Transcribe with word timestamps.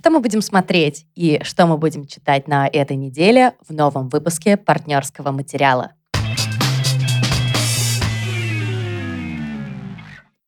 что 0.00 0.08
мы 0.08 0.20
будем 0.20 0.40
смотреть 0.40 1.04
и 1.14 1.40
что 1.42 1.66
мы 1.66 1.76
будем 1.76 2.06
читать 2.06 2.48
на 2.48 2.66
этой 2.66 2.96
неделе 2.96 3.52
в 3.68 3.74
новом 3.74 4.08
выпуске 4.08 4.56
партнерского 4.56 5.30
материала. 5.30 5.92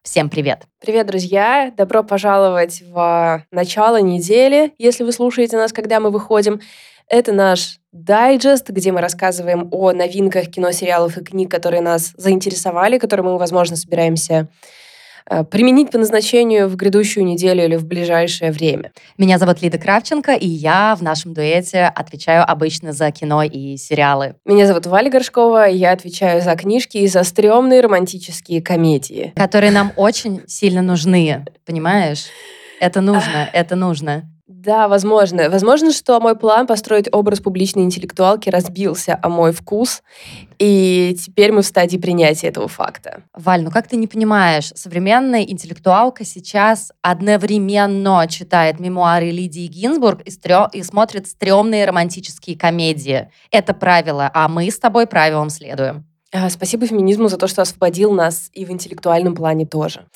Всем 0.03 0.30
привет! 0.30 0.62
Привет, 0.80 1.07
друзья! 1.07 1.71
Добро 1.77 2.03
пожаловать 2.03 2.83
в 2.88 3.45
начало 3.51 4.01
недели, 4.01 4.73
если 4.79 5.04
вы 5.04 5.12
слушаете 5.12 5.59
нас, 5.59 5.75
когда 5.75 6.00
мы 6.00 6.11
выходим. 6.11 6.62
Это 7.07 7.32
наш 7.32 7.79
дайджест, 7.93 8.71
где 8.71 8.91
мы 8.91 9.03
рассказываем 9.03 9.69
о 9.71 9.93
новинках 9.93 10.46
кино, 10.46 10.73
сериалов 10.73 11.19
и 11.19 11.25
книг, 11.25 11.50
которые 11.50 11.82
нас 11.82 12.14
заинтересовали, 12.16 12.96
которые 12.96 13.27
мы, 13.27 13.37
возможно, 13.37 13.77
собираемся 13.77 14.48
применить 15.51 15.91
по 15.91 15.99
назначению 15.99 16.69
в 16.69 16.77
грядущую 16.77 17.25
неделю 17.25 17.64
или 17.64 17.77
в 17.77 17.87
ближайшее 17.87 18.53
время. 18.53 18.93
Меня 19.19 19.39
зовут 19.39 19.62
Лида 19.62 19.79
Кравченко, 19.79 20.32
и 20.32 20.46
я 20.46 20.95
в 20.99 21.03
нашем 21.03 21.35
дуэте 21.35 21.85
отвечаю 21.85 22.45
обычно 22.49 22.93
за 22.93 23.11
кино 23.11 23.43
и 23.43 23.76
сериалы. 23.76 24.37
Меня 24.45 24.67
зовут 24.67 24.87
Валя 24.87 25.11
Горшкова, 25.11 25.68
и 25.68 25.76
я 25.76 25.93
отвечаю 25.93 26.43
за 26.43 26.54
книжки 26.57 26.99
и 26.99 27.07
за 27.07 27.25
стрёмные 27.25 27.81
романтические 27.81 28.63
комедии. 28.63 29.32
Которые 29.37 29.71
нам 29.71 29.93
очень 29.96 30.43
сильно 30.46 30.82
нужны, 30.82 31.45
понимаешь? 31.64 32.27
Это 32.81 33.01
нужно, 33.01 33.48
это 33.53 33.77
нужно. 33.77 34.31
Да, 34.64 34.86
возможно. 34.86 35.50
Возможно, 35.50 35.91
что 35.91 36.20
мой 36.20 36.36
план 36.36 36.69
построить 36.69 37.08
образ 37.11 37.41
публичной 37.41 37.83
интеллектуалки 37.83 38.48
разбился 38.48 39.19
о 39.20 39.28
мой 39.28 39.50
вкус, 39.53 40.05
и 40.61 41.16
теперь 41.19 41.50
мы 41.50 41.62
в 41.62 41.66
стадии 41.66 41.97
принятия 41.97 42.47
этого 42.47 42.69
факта. 42.69 43.25
Валь, 43.34 43.64
ну 43.64 43.72
как 43.72 43.89
ты 43.89 43.97
не 43.97 44.06
понимаешь, 44.06 44.70
современная 44.77 45.42
интеллектуалка 45.42 46.25
сейчас 46.25 46.92
одновременно 47.03 48.25
читает 48.28 48.78
мемуары 48.78 49.33
Лидии 49.33 49.67
Гинзбург 49.67 50.22
и, 50.22 50.30
стрё... 50.30 50.69
и 50.72 50.84
смотрит 50.84 51.27
стрёмные 51.27 51.84
романтические 51.84 52.56
комедии. 52.56 53.33
Это 53.50 53.75
правило, 53.75 54.31
а 54.33 54.47
мы 54.47 54.70
с 54.70 54.78
тобой 54.78 55.09
правилам 55.09 55.50
следуем. 55.50 56.06
А, 56.34 56.48
спасибо 56.48 56.86
феминизму 56.86 57.28
за 57.28 57.36
то, 57.36 57.47
что 57.47 57.61
освободил 57.61 58.11
нас 58.12 58.48
и 58.55 58.64
в 58.64 58.70
интеллектуальном 58.70 59.34
плане 59.34 59.66
тоже. 59.66 60.06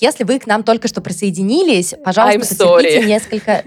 Если 0.00 0.24
вы 0.24 0.38
к 0.38 0.46
нам 0.46 0.62
только 0.62 0.88
что 0.88 1.02
присоединились, 1.02 1.94
пожалуйста, 2.02 2.66
потерпите 2.66 3.06
несколько... 3.06 3.62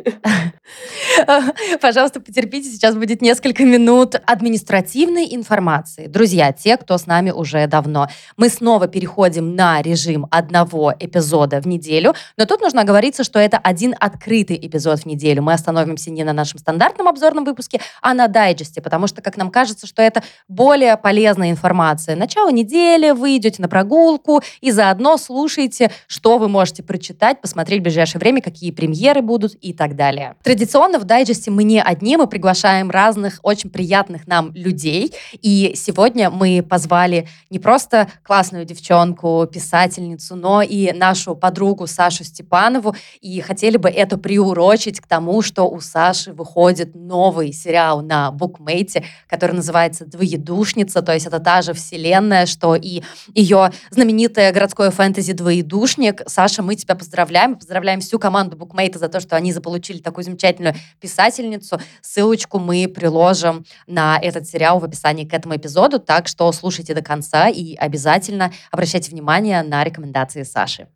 Пожалуйста, 1.80 2.20
потерпите, 2.20 2.70
сейчас 2.70 2.96
будет 2.96 3.22
несколько 3.22 3.64
минут 3.64 4.16
административной 4.26 5.36
информации. 5.36 6.08
Друзья, 6.08 6.52
те, 6.52 6.76
кто 6.78 6.98
с 6.98 7.06
нами 7.06 7.30
уже 7.30 7.68
давно, 7.68 8.08
мы 8.36 8.50
снова 8.50 8.88
переходим 8.88 9.56
на 9.56 9.84
режим 9.84 10.26
одного 10.32 10.92
эпизода 11.00 11.62
в 11.62 11.68
неделю, 11.68 12.16
но 12.36 12.46
тут 12.46 12.62
нужно 12.62 12.82
оговориться, 12.82 13.24
что 13.24 13.38
это 13.38 13.58
один 13.60 13.94
открытый 14.00 14.58
эпизод 14.58 15.02
в 15.02 15.06
неделю. 15.06 15.44
Мы 15.44 15.54
остановимся 15.54 16.10
не 16.10 16.24
на 16.24 16.34
нашем 16.34 16.58
стандартном 16.58 17.08
обзорном 17.08 17.46
выпуске, 17.46 17.80
а 18.02 18.16
на 18.16 18.28
дайджесте, 18.28 18.82
потому 18.82 19.06
что, 19.06 19.22
как 19.22 19.38
нам 19.38 19.52
кажется, 19.52 19.86
что 19.86 20.02
это 20.02 20.24
более 20.48 20.98
полезная 20.98 21.52
информация 21.52 21.75
информация. 21.76 22.16
Начало 22.16 22.52
недели, 22.52 23.12
вы 23.12 23.36
идете 23.36 23.62
на 23.62 23.68
прогулку 23.68 24.42
и 24.62 24.72
заодно 24.72 25.18
слушаете, 25.18 25.92
что 26.08 26.38
вы 26.38 26.48
можете 26.48 26.84
прочитать, 26.84 27.42
посмотреть 27.42 27.82
в 27.82 27.84
ближайшее 27.84 28.20
время, 28.20 28.42
какие 28.42 28.72
премьеры 28.72 29.22
будут 29.22 29.56
и 29.56 29.74
так 29.74 29.96
далее. 29.96 30.36
Традиционно 30.42 31.00
в 31.00 31.04
дайджесте 31.04 31.52
мы 31.52 31.64
не 31.64 31.82
одни, 31.82 32.16
мы 32.16 32.28
приглашаем 32.28 32.90
разных 32.90 33.40
очень 33.44 33.70
приятных 33.70 34.26
нам 34.28 34.54
людей. 34.54 35.14
И 35.42 35.74
сегодня 35.76 36.30
мы 36.30 36.64
позвали 36.68 37.28
не 37.50 37.60
просто 37.60 38.08
классную 38.24 38.64
девчонку, 38.66 39.46
писательницу, 39.52 40.36
но 40.36 40.62
и 40.62 40.94
нашу 40.94 41.36
подругу 41.36 41.88
Сашу 41.88 42.24
Степанову. 42.24 42.96
И 43.20 43.42
хотели 43.42 43.76
бы 43.76 43.90
это 43.90 44.18
приурочить 44.18 45.02
к 45.02 45.08
тому, 45.08 45.42
что 45.42 45.64
у 45.70 45.82
Саши 45.82 46.32
выходит 46.32 46.96
новый 46.96 47.52
сериал 47.52 48.02
на 48.02 48.32
букмейте, 48.32 49.04
который 49.28 49.54
называется 49.56 50.06
«Двоедушница». 50.06 51.02
То 51.02 51.14
есть 51.14 51.26
это 51.26 51.40
та 51.40 51.65
же 51.66 51.74
вселенная, 51.74 52.46
что 52.46 52.76
и 52.76 53.04
ее 53.34 53.72
знаменитое 53.90 54.54
городское 54.54 54.92
фэнтези 54.92 55.34
«Двоедушник». 55.34 56.22
Саша, 56.28 56.64
мы 56.64 56.76
тебя 56.76 56.96
поздравляем. 56.96 57.56
Поздравляем 57.56 58.00
всю 58.00 58.20
команду 58.20 58.56
букмейта 58.56 59.00
за 59.00 59.10
то, 59.10 59.20
что 59.20 59.36
они 59.36 59.52
заполучили 59.52 59.98
такую 59.98 60.24
замечательную 60.24 60.76
писательницу. 61.02 61.82
Ссылочку 62.02 62.60
мы 62.60 62.88
приложим 62.88 63.66
на 63.88 64.18
этот 64.22 64.48
сериал 64.48 64.80
в 64.80 64.86
описании 64.86 65.26
к 65.26 65.34
этому 65.34 65.58
эпизоду, 65.58 66.00
так 66.00 66.28
что 66.28 66.50
слушайте 66.54 66.94
до 66.94 67.02
конца 67.02 67.50
и 67.50 67.76
обязательно 67.76 68.54
обращайте 68.72 69.12
внимание 69.12 69.64
на 69.64 69.84
рекомендации 69.84 70.44
Саши. 70.44 70.88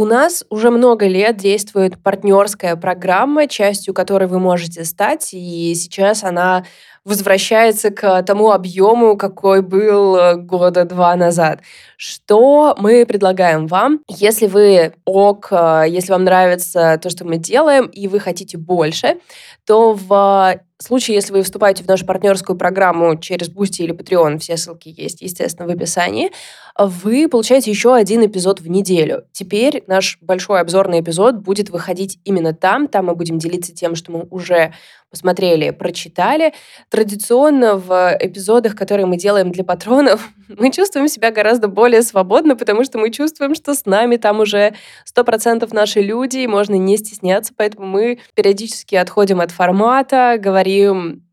У 0.00 0.06
нас 0.06 0.46
уже 0.48 0.70
много 0.70 1.06
лет 1.06 1.36
действует 1.36 2.02
партнерская 2.02 2.74
программа, 2.74 3.46
частью 3.46 3.92
которой 3.92 4.28
вы 4.28 4.38
можете 4.38 4.86
стать, 4.86 5.34
и 5.34 5.74
сейчас 5.74 6.24
она 6.24 6.64
возвращается 7.04 7.90
к 7.90 8.22
тому 8.22 8.50
объему, 8.50 9.18
какой 9.18 9.60
был 9.60 10.16
э, 10.16 10.36
года 10.36 10.84
два 10.84 11.14
назад. 11.16 11.60
Что 11.98 12.74
мы 12.78 13.04
предлагаем 13.04 13.66
вам, 13.66 14.00
если 14.08 14.46
вы 14.46 14.94
ок, 15.04 15.48
э, 15.50 15.84
если 15.88 16.12
вам 16.12 16.24
нравится 16.24 16.98
то, 17.02 17.10
что 17.10 17.26
мы 17.26 17.36
делаем, 17.36 17.86
и 17.86 18.08
вы 18.08 18.20
хотите 18.20 18.56
больше, 18.56 19.18
то 19.66 19.92
в 19.92 20.60
случае, 20.78 21.14
если 21.16 21.32
вы 21.32 21.42
вступаете 21.42 21.84
в 21.84 21.88
нашу 21.88 22.06
партнерскую 22.06 22.56
программу 22.56 23.18
через 23.18 23.48
Boosty 23.50 23.84
или 23.84 23.94
Patreon, 23.94 24.38
все 24.38 24.56
ссылки 24.56 24.92
есть, 24.96 25.20
естественно, 25.22 25.68
в 25.68 25.70
описании, 25.70 26.30
вы 26.78 27.28
получаете 27.28 27.70
еще 27.70 27.94
один 27.94 28.24
эпизод 28.24 28.60
в 28.60 28.68
неделю. 28.68 29.24
Теперь 29.32 29.84
наш 29.90 30.18
большой 30.22 30.60
обзорный 30.60 31.00
эпизод 31.00 31.36
будет 31.36 31.68
выходить 31.68 32.18
именно 32.24 32.54
там. 32.54 32.86
Там 32.86 33.06
мы 33.06 33.14
будем 33.14 33.38
делиться 33.38 33.74
тем, 33.74 33.96
что 33.96 34.12
мы 34.12 34.26
уже 34.30 34.72
посмотрели, 35.10 35.70
прочитали. 35.70 36.54
Традиционно 36.88 37.76
в 37.76 38.16
эпизодах, 38.20 38.76
которые 38.76 39.06
мы 39.06 39.16
делаем 39.16 39.50
для 39.50 39.64
патронов, 39.64 40.30
мы 40.48 40.70
чувствуем 40.70 41.08
себя 41.08 41.32
гораздо 41.32 41.68
более 41.68 42.02
свободно, 42.02 42.56
потому 42.56 42.84
что 42.84 42.98
мы 42.98 43.10
чувствуем, 43.10 43.54
что 43.54 43.74
с 43.74 43.84
нами 43.84 44.16
там 44.16 44.40
уже 44.40 44.74
100% 45.12 45.68
наши 45.74 46.00
люди, 46.00 46.38
и 46.38 46.46
можно 46.46 46.76
не 46.76 46.96
стесняться, 46.96 47.52
поэтому 47.56 47.86
мы 47.86 48.20
периодически 48.34 48.94
отходим 48.94 49.40
от 49.40 49.50
формата, 49.50 50.36
говорим 50.38 51.24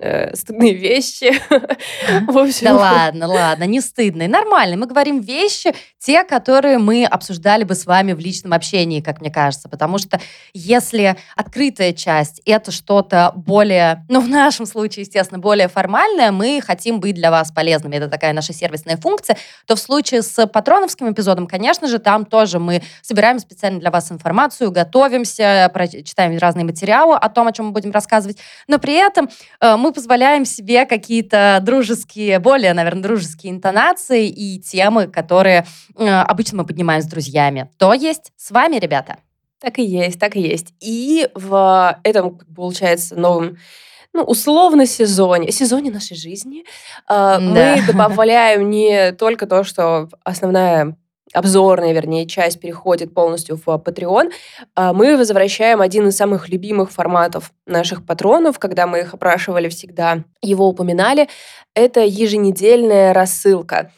э, 0.00 0.34
стыдные 0.34 0.74
вещи. 0.74 1.32
В 2.30 2.38
общем. 2.38 2.66
Да 2.66 2.74
ладно, 2.74 3.26
ладно, 3.26 3.64
не 3.64 3.80
стыдные, 3.80 4.28
нормально. 4.28 4.76
Мы 4.76 4.86
говорим 4.86 5.20
вещи, 5.20 5.74
те, 5.98 6.24
которые 6.24 6.78
мы 6.78 7.04
обсуждали 7.04 7.64
бы 7.64 7.74
с 7.74 7.86
вами 7.86 8.12
в 8.12 8.18
личном 8.18 8.52
общении, 8.52 9.00
как 9.00 9.20
мне 9.20 9.30
кажется. 9.30 9.68
Потому 9.68 9.98
что 9.98 10.20
если 10.54 11.16
открытая 11.36 11.92
часть— 11.92 12.40
это 12.46 12.70
что-то 12.70 13.32
более, 13.34 14.04
ну, 14.08 14.20
в 14.20 14.28
нашем 14.28 14.66
случае, 14.66 15.02
естественно, 15.02 15.38
более 15.38 15.68
формальное, 15.68 16.32
мы 16.32 16.60
хотим 16.64 17.00
быть 17.00 17.14
для 17.14 17.30
вас 17.30 17.50
полезными. 17.50 17.96
Это 17.96 18.08
такая 18.08 18.32
наша 18.32 18.52
сервисная 18.52 18.96
функция. 18.96 19.36
То 19.66 19.76
в 19.76 19.80
случае 19.80 20.22
с 20.22 20.46
патроновским 20.46 21.12
эпизодом, 21.12 21.46
конечно 21.46 21.88
же, 21.88 21.98
там 21.98 22.24
тоже 22.24 22.58
мы 22.58 22.82
собираем 23.02 23.38
специально 23.38 23.80
для 23.80 23.90
вас 23.90 24.12
информацию, 24.12 24.70
готовимся, 24.70 25.70
читаем 26.04 26.38
разные 26.38 26.64
материалы 26.64 27.16
о 27.16 27.28
том, 27.28 27.48
о 27.48 27.52
чем 27.52 27.66
мы 27.66 27.72
будем 27.72 27.90
рассказывать. 27.90 28.38
Но 28.66 28.78
при 28.78 28.94
этом 28.94 29.28
э, 29.60 29.76
мы 29.78 29.92
позволяем 29.92 30.44
себе 30.44 30.86
какие-то 30.86 31.60
дружеские, 31.62 32.38
более, 32.38 32.74
наверное, 32.74 33.02
дружеские 33.02 33.52
интонации 33.52 34.28
и 34.28 34.60
темы, 34.60 35.06
которые 35.06 35.66
э, 35.96 36.06
обычно 36.06 36.58
мы 36.58 36.66
поднимаем 36.66 37.02
с 37.02 37.06
друзьями. 37.06 37.70
То 37.78 37.94
есть 37.94 38.32
с 38.36 38.50
вами, 38.50 38.76
ребята. 38.76 39.18
Так 39.60 39.78
и 39.78 39.82
есть, 39.82 40.20
так 40.20 40.36
и 40.36 40.40
есть. 40.40 40.74
И 40.80 41.28
в 41.34 41.98
этом, 42.04 42.38
получается, 42.54 43.16
новом 43.16 43.56
ну, 44.12 44.22
условно 44.22 44.86
сезоне, 44.86 45.52
сезоне 45.52 45.90
нашей 45.90 46.16
жизни 46.16 46.60
э, 46.60 46.64
да. 47.06 47.38
мы 47.40 47.82
добавляем 47.86 48.70
не 48.70 49.12
только 49.12 49.46
то, 49.46 49.64
что 49.64 50.08
основная 50.24 50.96
обзорная, 51.32 51.92
вернее, 51.92 52.26
часть 52.26 52.60
переходит 52.60 53.14
полностью 53.14 53.56
в 53.56 53.66
Patreon, 53.66 54.30
а 54.74 54.92
мы 54.92 55.16
возвращаем 55.16 55.80
один 55.80 56.08
из 56.08 56.16
самых 56.16 56.48
любимых 56.48 56.90
форматов 56.90 57.52
наших 57.66 58.04
патронов, 58.04 58.58
когда 58.58 58.86
мы 58.86 59.00
их 59.00 59.14
опрашивали 59.14 59.68
всегда, 59.68 60.24
его 60.42 60.68
упоминали, 60.68 61.28
это 61.74 62.00
еженедельная 62.00 63.12
рассылка. 63.12 63.90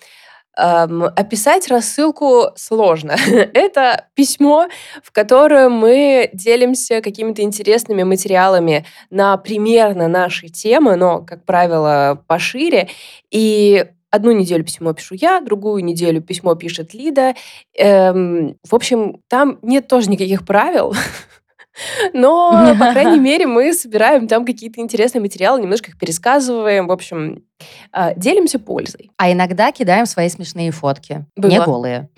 Эм, 0.56 1.04
описать 1.04 1.68
рассылку 1.68 2.48
сложно. 2.56 3.16
Это 3.54 4.08
письмо, 4.14 4.68
в 5.02 5.12
котором 5.12 5.72
мы 5.72 6.28
делимся 6.32 7.00
какими-то 7.00 7.42
интересными 7.42 8.02
материалами 8.02 8.84
на 9.10 9.36
примерно 9.36 10.08
наши 10.08 10.48
темы, 10.48 10.96
но, 10.96 11.22
как 11.22 11.44
правило, 11.46 12.22
пошире. 12.26 12.88
И 13.30 13.86
Одну 14.10 14.32
неделю 14.32 14.64
письмо 14.64 14.92
пишу 14.92 15.14
я, 15.14 15.40
другую 15.40 15.84
неделю 15.84 16.20
письмо 16.20 16.54
пишет 16.54 16.94
Лида. 16.94 17.34
Эм, 17.76 18.56
в 18.68 18.74
общем, 18.74 19.20
там 19.28 19.58
нет 19.62 19.88
тоже 19.88 20.10
никаких 20.10 20.44
правил. 20.44 20.94
Но, 22.12 22.74
по 22.78 22.92
крайней 22.92 23.18
мере, 23.20 23.46
мы 23.46 23.72
собираем 23.72 24.28
там 24.28 24.44
какие-то 24.44 24.80
интересные 24.80 25.22
материалы, 25.22 25.62
немножко 25.62 25.90
их 25.90 25.98
пересказываем. 25.98 26.88
В 26.88 26.92
общем, 26.92 27.44
э, 27.92 28.14
делимся 28.16 28.58
пользой. 28.58 29.10
А 29.16 29.30
иногда 29.32 29.70
кидаем 29.72 30.06
свои 30.06 30.28
смешные 30.28 30.72
фотки. 30.72 31.24
Было. 31.36 31.50
Не 31.50 31.60
голые. 31.60 32.08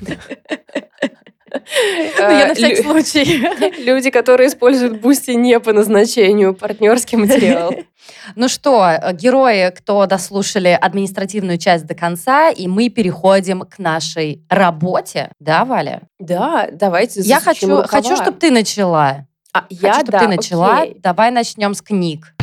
Ну, 1.54 1.60
я 2.18 2.48
на 2.48 2.54
всякий 2.54 2.82
случай. 2.82 3.84
Люди, 3.84 4.10
которые 4.10 4.48
используют 4.48 5.00
Boosty 5.00 5.32
не 5.32 5.58
по 5.60 5.72
назначению, 5.72 6.54
партнерский 6.54 7.16
материал. 7.16 7.72
Ну 8.36 8.48
что, 8.48 8.86
герои, 9.12 9.70
кто 9.70 10.04
дослушали 10.04 10.78
административную 10.78 11.56
часть 11.56 11.86
до 11.86 11.94
конца, 11.94 12.50
и 12.50 12.68
мы 12.68 12.90
переходим 12.90 13.60
к 13.62 13.78
нашей 13.78 14.44
работе. 14.50 15.30
Да, 15.40 15.64
Валя? 15.64 16.02
Да, 16.18 16.68
давайте 16.70 17.22
Я 17.22 17.40
хочу, 17.40 17.82
хочу, 17.84 18.16
чтобы 18.16 18.38
ты 18.38 18.50
начала. 18.50 19.26
А, 19.54 19.64
я, 19.70 19.92
хочу, 19.92 20.00
чтобы 20.00 20.12
да, 20.12 20.18
ты 20.18 20.28
начала. 20.28 20.80
окей. 20.80 20.96
Давай 20.98 21.30
начнем 21.30 21.74
с 21.74 21.80
книг. 21.80 22.33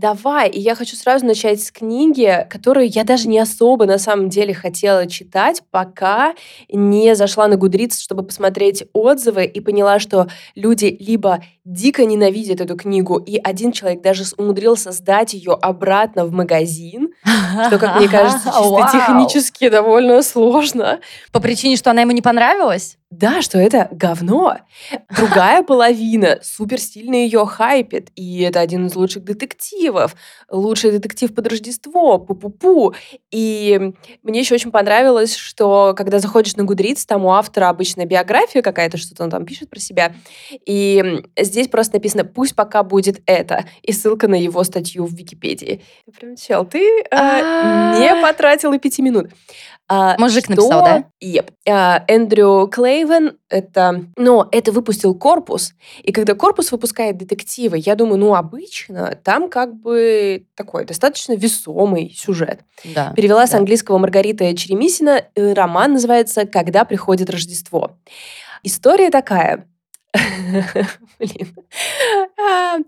Давай, 0.00 0.48
и 0.48 0.58
я 0.58 0.74
хочу 0.74 0.96
сразу 0.96 1.26
начать 1.26 1.62
с 1.62 1.70
книги, 1.70 2.46
которую 2.48 2.88
я 2.88 3.04
даже 3.04 3.28
не 3.28 3.38
особо 3.38 3.84
на 3.84 3.98
самом 3.98 4.30
деле 4.30 4.54
хотела 4.54 5.06
читать, 5.06 5.62
пока 5.70 6.34
не 6.72 7.14
зашла 7.14 7.48
на 7.48 7.56
Гудриц, 7.56 8.00
чтобы 8.00 8.22
посмотреть 8.22 8.84
отзывы 8.94 9.44
и 9.44 9.60
поняла, 9.60 9.98
что 9.98 10.28
люди 10.54 10.96
либо 10.98 11.44
дико 11.64 12.04
ненавидят 12.04 12.60
эту 12.60 12.76
книгу, 12.76 13.18
и 13.18 13.38
один 13.38 13.72
человек 13.72 14.02
даже 14.02 14.24
умудрился 14.36 14.92
сдать 14.92 15.34
ее 15.34 15.52
обратно 15.52 16.24
в 16.24 16.32
магазин, 16.32 17.12
что, 17.66 17.78
как 17.78 17.96
мне 17.96 18.08
кажется, 18.08 18.44
чисто 18.46 18.60
Вау. 18.60 18.92
технически 18.92 19.68
довольно 19.68 20.22
сложно. 20.22 21.00
По 21.32 21.40
причине, 21.40 21.76
что 21.76 21.90
она 21.90 22.02
ему 22.02 22.12
не 22.12 22.22
понравилась? 22.22 22.96
Да, 23.10 23.42
что 23.42 23.58
это 23.58 23.88
говно. 23.90 24.58
Другая 25.16 25.64
половина 25.64 26.38
супер 26.44 26.78
сильно 26.78 27.16
ее 27.16 27.44
хайпит, 27.44 28.10
и 28.14 28.42
это 28.42 28.60
один 28.60 28.86
из 28.86 28.94
лучших 28.94 29.24
детективов. 29.24 30.14
Лучший 30.48 30.92
детектив 30.92 31.34
под 31.34 31.48
Рождество, 31.48 32.24
пу-пу-пу. 32.24 32.94
И 33.32 33.92
мне 34.22 34.38
еще 34.38 34.54
очень 34.54 34.70
понравилось, 34.70 35.34
что 35.34 35.92
когда 35.96 36.20
заходишь 36.20 36.54
на 36.54 36.62
Гудриц, 36.62 37.04
там 37.04 37.24
у 37.24 37.32
автора 37.32 37.68
обычно 37.68 38.06
биография 38.06 38.62
какая-то, 38.62 38.96
что-то 38.96 39.24
он 39.24 39.30
там 39.30 39.44
пишет 39.44 39.70
про 39.70 39.80
себя. 39.80 40.14
И 40.64 41.24
здесь 41.36 41.59
просто 41.68 41.96
написано 41.96 42.24
«пусть 42.24 42.54
пока 42.54 42.82
будет 42.82 43.20
это», 43.26 43.64
и 43.82 43.92
ссылка 43.92 44.28
на 44.28 44.36
его 44.36 44.64
статью 44.64 45.04
в 45.04 45.12
Википедии. 45.12 45.82
Я 46.06 46.12
Прям, 46.12 46.36
чел, 46.36 46.64
ты 46.64 46.78
э, 47.00 47.04
А. 47.10 47.98
не 47.98 48.22
потратил 48.22 48.72
и 48.72 48.78
пяти 48.78 49.02
минут. 49.02 49.30
А, 49.92 50.16
Мужик 50.18 50.44
что- 50.44 50.52
написал, 50.52 50.84
да? 50.84 51.04
Yep. 51.20 51.50
А, 51.68 52.04
Эндрю 52.06 52.68
Клейвен, 52.72 53.36
это, 53.48 54.04
но 54.16 54.48
это 54.52 54.70
выпустил 54.70 55.16
корпус, 55.16 55.72
и 56.04 56.12
когда 56.12 56.34
корпус 56.34 56.70
выпускает 56.70 57.18
детективы, 57.18 57.78
я 57.78 57.96
думаю, 57.96 58.18
ну, 58.18 58.36
обычно 58.36 59.18
там 59.24 59.50
как 59.50 59.74
бы 59.74 60.46
такой 60.54 60.84
достаточно 60.84 61.32
весомый 61.32 62.14
сюжет. 62.16 62.60
Да. 62.94 63.12
Перевела 63.16 63.48
с 63.48 63.54
английского 63.54 63.98
Маргарита 63.98 64.56
Черемисина, 64.56 65.24
э, 65.34 65.52
роман 65.54 65.94
называется 65.94 66.46
«Когда 66.46 66.84
приходит 66.84 67.28
Рождество». 67.28 67.96
История 68.62 69.10
такая. 69.10 69.66
Блин. 71.18 71.54
А, 72.38 72.78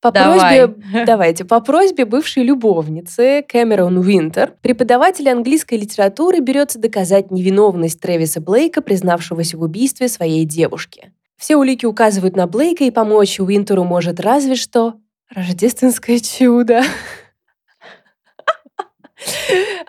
По 0.00 0.12
Давай. 0.12 0.68
просьбе, 0.68 1.04
давайте, 1.06 1.44
по 1.44 1.60
просьбе 1.60 2.04
бывшей 2.04 2.44
любовницы 2.44 3.44
Кэмерон 3.48 3.98
Уинтер, 3.98 4.54
преподаватель 4.62 5.28
английской 5.28 5.74
литературы 5.74 6.40
берется 6.40 6.78
доказать 6.78 7.30
невиновность 7.30 8.00
Трэвиса 8.00 8.40
Блейка, 8.40 8.80
признавшегося 8.80 9.56
в 9.56 9.62
убийстве 9.62 10.08
своей 10.08 10.44
девушки. 10.44 11.12
Все 11.36 11.56
улики 11.56 11.86
указывают 11.86 12.36
на 12.36 12.46
Блейка, 12.46 12.84
и 12.84 12.90
помочь 12.90 13.40
Уинтеру 13.40 13.84
может 13.84 14.20
разве 14.20 14.54
что 14.54 14.94
рождественское 15.30 16.20
чудо. 16.20 16.82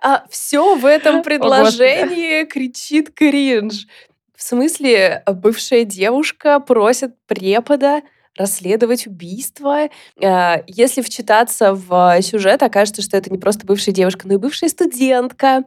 А 0.02 0.26
все 0.30 0.76
в 0.76 0.86
этом 0.86 1.22
предложении 1.22 2.46
кричит 2.46 3.12
кринж. 3.14 3.86
В 4.39 4.41
смысле, 4.41 5.21
бывшая 5.27 5.83
девушка 5.83 6.62
просит 6.62 7.13
препода 7.27 8.03
расследовать 8.38 9.06
убийство. 9.06 9.89
Э, 10.18 10.63
Если 10.65 11.01
вчитаться 11.01 11.74
в 11.74 12.21
сюжет, 12.21 12.63
окажется, 12.63 13.01
что 13.01 13.18
это 13.18 13.30
не 13.30 13.38
просто 13.38 13.65
бывшая 13.65 13.91
девушка, 13.91 14.30
но 14.30 14.36
и 14.36 14.38
бывшая 14.38 14.69
студентка. 14.69 15.65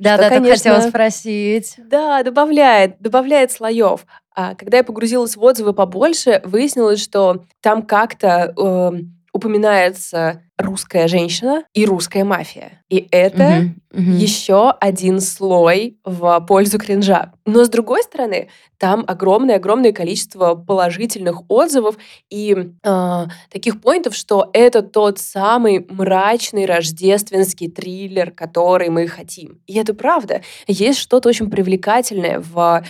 Да, 0.00 0.14
что, 0.14 0.24
да, 0.24 0.28
конечно, 0.30 0.56
хотела 0.72 0.88
спросить. 0.88 1.74
Да, 1.78 2.24
добавляет, 2.24 3.00
добавляет 3.00 3.52
слоев. 3.52 4.04
А 4.34 4.56
когда 4.56 4.78
я 4.78 4.84
погрузилась 4.84 5.36
в 5.36 5.42
отзывы 5.44 5.72
побольше, 5.72 6.40
выяснилось, 6.44 7.00
что 7.00 7.44
там 7.60 7.82
как-то 7.82 8.52
эм, 8.58 9.17
упоминается 9.38 10.42
русская 10.58 11.06
женщина 11.06 11.62
и 11.72 11.86
русская 11.86 12.24
мафия. 12.24 12.82
И 12.88 13.06
это 13.12 13.44
Мгм, 13.44 13.76
мгм. 13.92 14.16
еще 14.16 14.70
один 14.80 15.20
слой 15.20 15.96
в 16.04 16.40
пользу 16.48 16.78
кринжа. 16.78 17.32
Но 17.46 17.64
с 17.64 17.68
другой 17.68 18.02
стороны, 18.02 18.48
там 18.76 19.04
огромное-огромное 19.06 19.92
количество 19.92 20.56
положительных 20.56 21.48
отзывов 21.48 21.96
и 22.28 22.72
э, 22.82 23.24
таких 23.50 23.80
поинтов, 23.80 24.16
что 24.16 24.50
это 24.52 24.82
тот 24.82 25.20
самый 25.20 25.86
мрачный 25.88 26.66
рождественский 26.66 27.70
триллер, 27.70 28.32
который 28.32 28.88
мы 28.88 29.06
хотим. 29.06 29.60
И 29.68 29.78
это 29.78 29.94
правда. 29.94 30.42
Есть 30.66 30.98
что-то 30.98 31.28
очень 31.28 31.48
привлекательное 31.50 32.40
в 32.40 32.82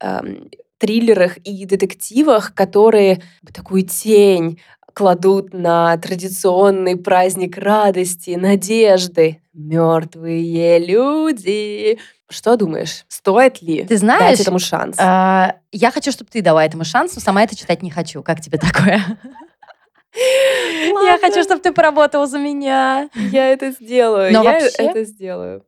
эм, 0.00 0.48
триллерах 0.78 1.38
и 1.38 1.66
детективах, 1.66 2.54
которые 2.54 3.20
такую 3.52 3.82
тень 3.82 4.60
кладут 5.02 5.52
на 5.54 5.96
традиционный 5.98 6.96
праздник 6.96 7.56
радости, 7.56 8.30
надежды. 8.30 9.40
Мертвые 9.54 10.80
люди. 10.84 12.00
Что 12.28 12.56
думаешь, 12.56 13.04
стоит 13.06 13.62
ли 13.62 13.84
Ты 13.84 13.96
знаешь, 13.96 14.32
дать 14.38 14.40
этому 14.40 14.58
шанс? 14.58 14.96
А, 14.98 15.54
Я 15.70 15.92
хочу, 15.92 16.10
чтобы 16.10 16.30
ты 16.32 16.42
дала 16.42 16.64
этому 16.64 16.84
шанс, 16.84 17.14
но 17.14 17.20
сама 17.20 17.44
это 17.44 17.54
читать 17.54 17.80
не 17.82 17.92
хочу. 17.92 18.24
Как 18.24 18.40
тебе 18.40 18.58
такое? 18.58 19.00
Я 20.16 21.16
хочу, 21.20 21.44
чтобы 21.44 21.60
ты 21.60 21.72
поработала 21.72 22.26
за 22.26 22.38
меня. 22.38 23.08
Я 23.14 23.50
это 23.52 23.70
сделаю. 23.70 24.32
Но 24.32 24.42
я 24.42 24.50
вообще- 24.54 24.68
это 24.82 25.04
сделаю. 25.04 25.64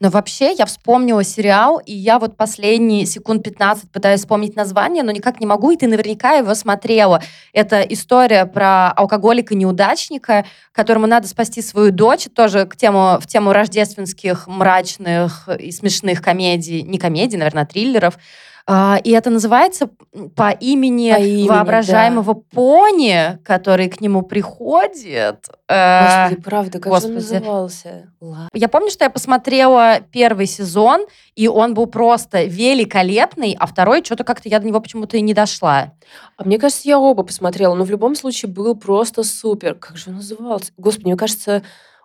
Но 0.00 0.10
вообще 0.10 0.52
я 0.52 0.66
вспомнила 0.66 1.22
сериал, 1.22 1.78
и 1.78 1.92
я 1.92 2.18
вот 2.18 2.36
последние 2.36 3.06
секунд 3.06 3.42
15 3.44 3.90
пытаюсь 3.90 4.20
вспомнить 4.20 4.56
название, 4.56 5.02
но 5.02 5.12
никак 5.12 5.40
не 5.40 5.46
могу, 5.46 5.70
и 5.70 5.76
ты 5.76 5.86
наверняка 5.86 6.34
его 6.34 6.54
смотрела. 6.54 7.22
Это 7.52 7.82
история 7.82 8.46
про 8.46 8.90
алкоголика-неудачника, 8.90 10.44
которому 10.72 11.06
надо 11.06 11.28
спасти 11.28 11.62
свою 11.62 11.92
дочь, 11.92 12.26
тоже 12.34 12.66
к 12.66 12.76
тему, 12.76 13.18
в 13.20 13.26
тему 13.26 13.52
рождественских, 13.52 14.46
мрачных 14.46 15.48
и 15.58 15.70
смешных 15.70 16.22
комедий, 16.22 16.82
не 16.82 16.98
комедий, 16.98 17.36
наверное, 17.36 17.62
а 17.62 17.66
триллеров. 17.66 18.18
А, 18.66 18.98
И 19.02 19.10
это 19.10 19.30
называется 19.30 19.90
по 20.36 20.50
имени, 20.50 21.12
По 21.12 21.20
имени, 21.20 21.48
воображаемого 21.48 22.34
пони, 22.34 23.38
который 23.44 23.88
к 23.88 24.00
нему 24.00 24.22
приходит. 24.22 25.48
Э, 25.68 26.26
Господи, 26.26 26.42
правда, 26.42 26.78
как 26.78 26.92
Господи. 26.92 27.10
он 27.10 27.14
назывался? 27.16 28.12
Я 28.52 28.68
помню, 28.68 28.90
что 28.90 29.04
я 29.04 29.10
посмотрела 29.10 30.00
первый 30.12 30.46
сезон, 30.46 31.06
и 31.34 31.48
он 31.48 31.74
был 31.74 31.86
просто 31.86 32.44
великолепный, 32.44 33.56
а 33.58 33.66
второй 33.66 34.04
что-то 34.04 34.22
как-то 34.24 34.48
я 34.48 34.60
до 34.60 34.66
него 34.66 34.80
почему-то 34.80 35.16
и 35.16 35.20
не 35.20 35.34
дошла. 35.34 35.92
А 36.36 36.44
мне 36.44 36.58
кажется, 36.58 36.88
я 36.88 36.98
оба 36.98 37.22
посмотрела, 37.22 37.74
но 37.74 37.84
в 37.84 37.90
любом 37.90 38.14
случае 38.14 38.50
был 38.50 38.76
просто 38.76 39.24
супер. 39.24 39.74
Как 39.74 39.96
же 39.96 40.10
он 40.10 40.16
назывался? 40.16 40.72
Господи, 40.76 41.06
мне 41.06 41.16
кажется, 41.16 41.62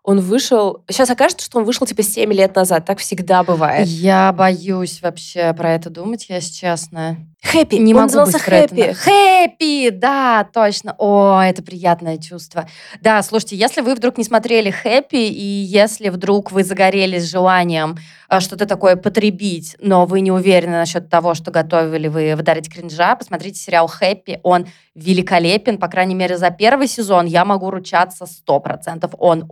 он 0.08 0.22
вышел... 0.22 0.86
Сейчас 0.88 1.10
окажется, 1.10 1.46
что 1.46 1.58
он 1.58 1.66
вышел 1.66 1.86
типа 1.86 2.02
7 2.02 2.32
лет 2.32 2.56
назад. 2.56 2.86
Так 2.86 3.00
всегда 3.00 3.44
бывает. 3.44 3.86
Я 3.90 4.32
боюсь 4.32 5.02
вообще 5.02 5.52
про 5.52 5.74
это 5.74 5.90
думать, 5.90 6.28
если 6.30 6.54
честно. 6.54 7.18
Хэппи. 7.44 7.76
Не 7.76 7.94
он 7.94 8.02
могу 8.02 8.16
назывался 8.16 8.40
про 8.40 8.56
это. 8.56 8.76
Хэппи. 8.76 8.94
Хэппи, 8.94 9.90
да, 9.90 10.48
точно. 10.54 10.96
О, 10.98 11.42
это 11.42 11.62
приятное 11.62 12.18
чувство. 12.18 12.68
Да, 13.02 13.22
слушайте, 13.22 13.58
если 13.58 13.82
вы 13.82 13.96
вдруг 13.96 14.18
не 14.18 14.24
смотрели 14.24 14.72
Хэппи, 14.72 15.16
и 15.16 15.44
если 15.44 16.08
вдруг 16.08 16.54
вы 16.54 16.64
загорелись 16.64 17.30
желанием 17.30 17.98
э, 18.30 18.40
что-то 18.40 18.66
такое 18.66 18.96
потребить, 18.96 19.76
но 19.80 20.06
вы 20.06 20.22
не 20.22 20.32
уверены 20.32 20.78
насчет 20.78 21.10
того, 21.10 21.34
что 21.34 21.52
готовы 21.52 21.98
ли 21.98 22.08
вы 22.08 22.36
вдарить 22.36 22.72
кринжа, 22.72 23.16
посмотрите 23.16 23.60
сериал 23.60 23.88
Хэппи. 23.88 24.40
Он 24.44 24.68
великолепен, 24.96 25.78
по 25.78 25.88
крайней 25.88 26.16
мере, 26.16 26.38
за 26.38 26.50
первый 26.50 26.88
сезон 26.88 27.28
я 27.28 27.46
могу 27.46 27.70
ручаться 27.70 28.26
100%. 28.26 29.14
Он 29.20 29.46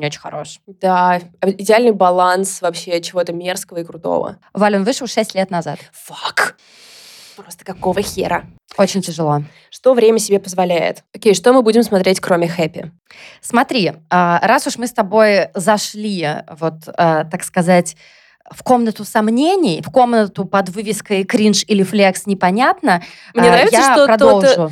очень-очень 0.00 0.20
хорош. 0.20 0.60
Да, 0.66 1.20
идеальный 1.42 1.92
баланс 1.92 2.62
вообще 2.62 3.00
чего-то 3.00 3.32
мерзкого 3.32 3.78
и 3.78 3.84
крутого. 3.84 4.38
Валя, 4.54 4.78
он 4.78 4.84
вышел 4.84 5.06
6 5.06 5.34
лет 5.34 5.50
назад. 5.50 5.78
Фак. 5.92 6.56
Просто 7.36 7.64
какого 7.64 8.02
хера? 8.02 8.44
Очень 8.76 9.02
тяжело. 9.02 9.42
Что 9.70 9.94
время 9.94 10.18
себе 10.18 10.38
позволяет? 10.38 11.04
Окей, 11.14 11.34
что 11.34 11.52
мы 11.52 11.62
будем 11.62 11.82
смотреть, 11.82 12.20
кроме 12.20 12.48
хэппи? 12.48 12.92
Смотри, 13.40 13.92
а, 14.10 14.40
раз 14.42 14.66
уж 14.66 14.78
мы 14.78 14.86
с 14.86 14.92
тобой 14.92 15.48
зашли, 15.54 16.28
вот, 16.58 16.74
а, 16.96 17.24
так 17.24 17.42
сказать, 17.44 17.96
в 18.50 18.62
комнату 18.62 19.04
сомнений, 19.04 19.82
в 19.84 19.90
комнату 19.90 20.44
под 20.44 20.70
вывеской 20.70 21.24
«кринж» 21.24 21.64
или 21.68 21.82
«флекс» 21.82 22.26
непонятно, 22.26 23.02
Мне 23.34 23.48
а, 23.48 23.52
нравится, 23.52 23.76
я 23.76 23.94
что 23.94 24.06
продолжу. 24.06 24.70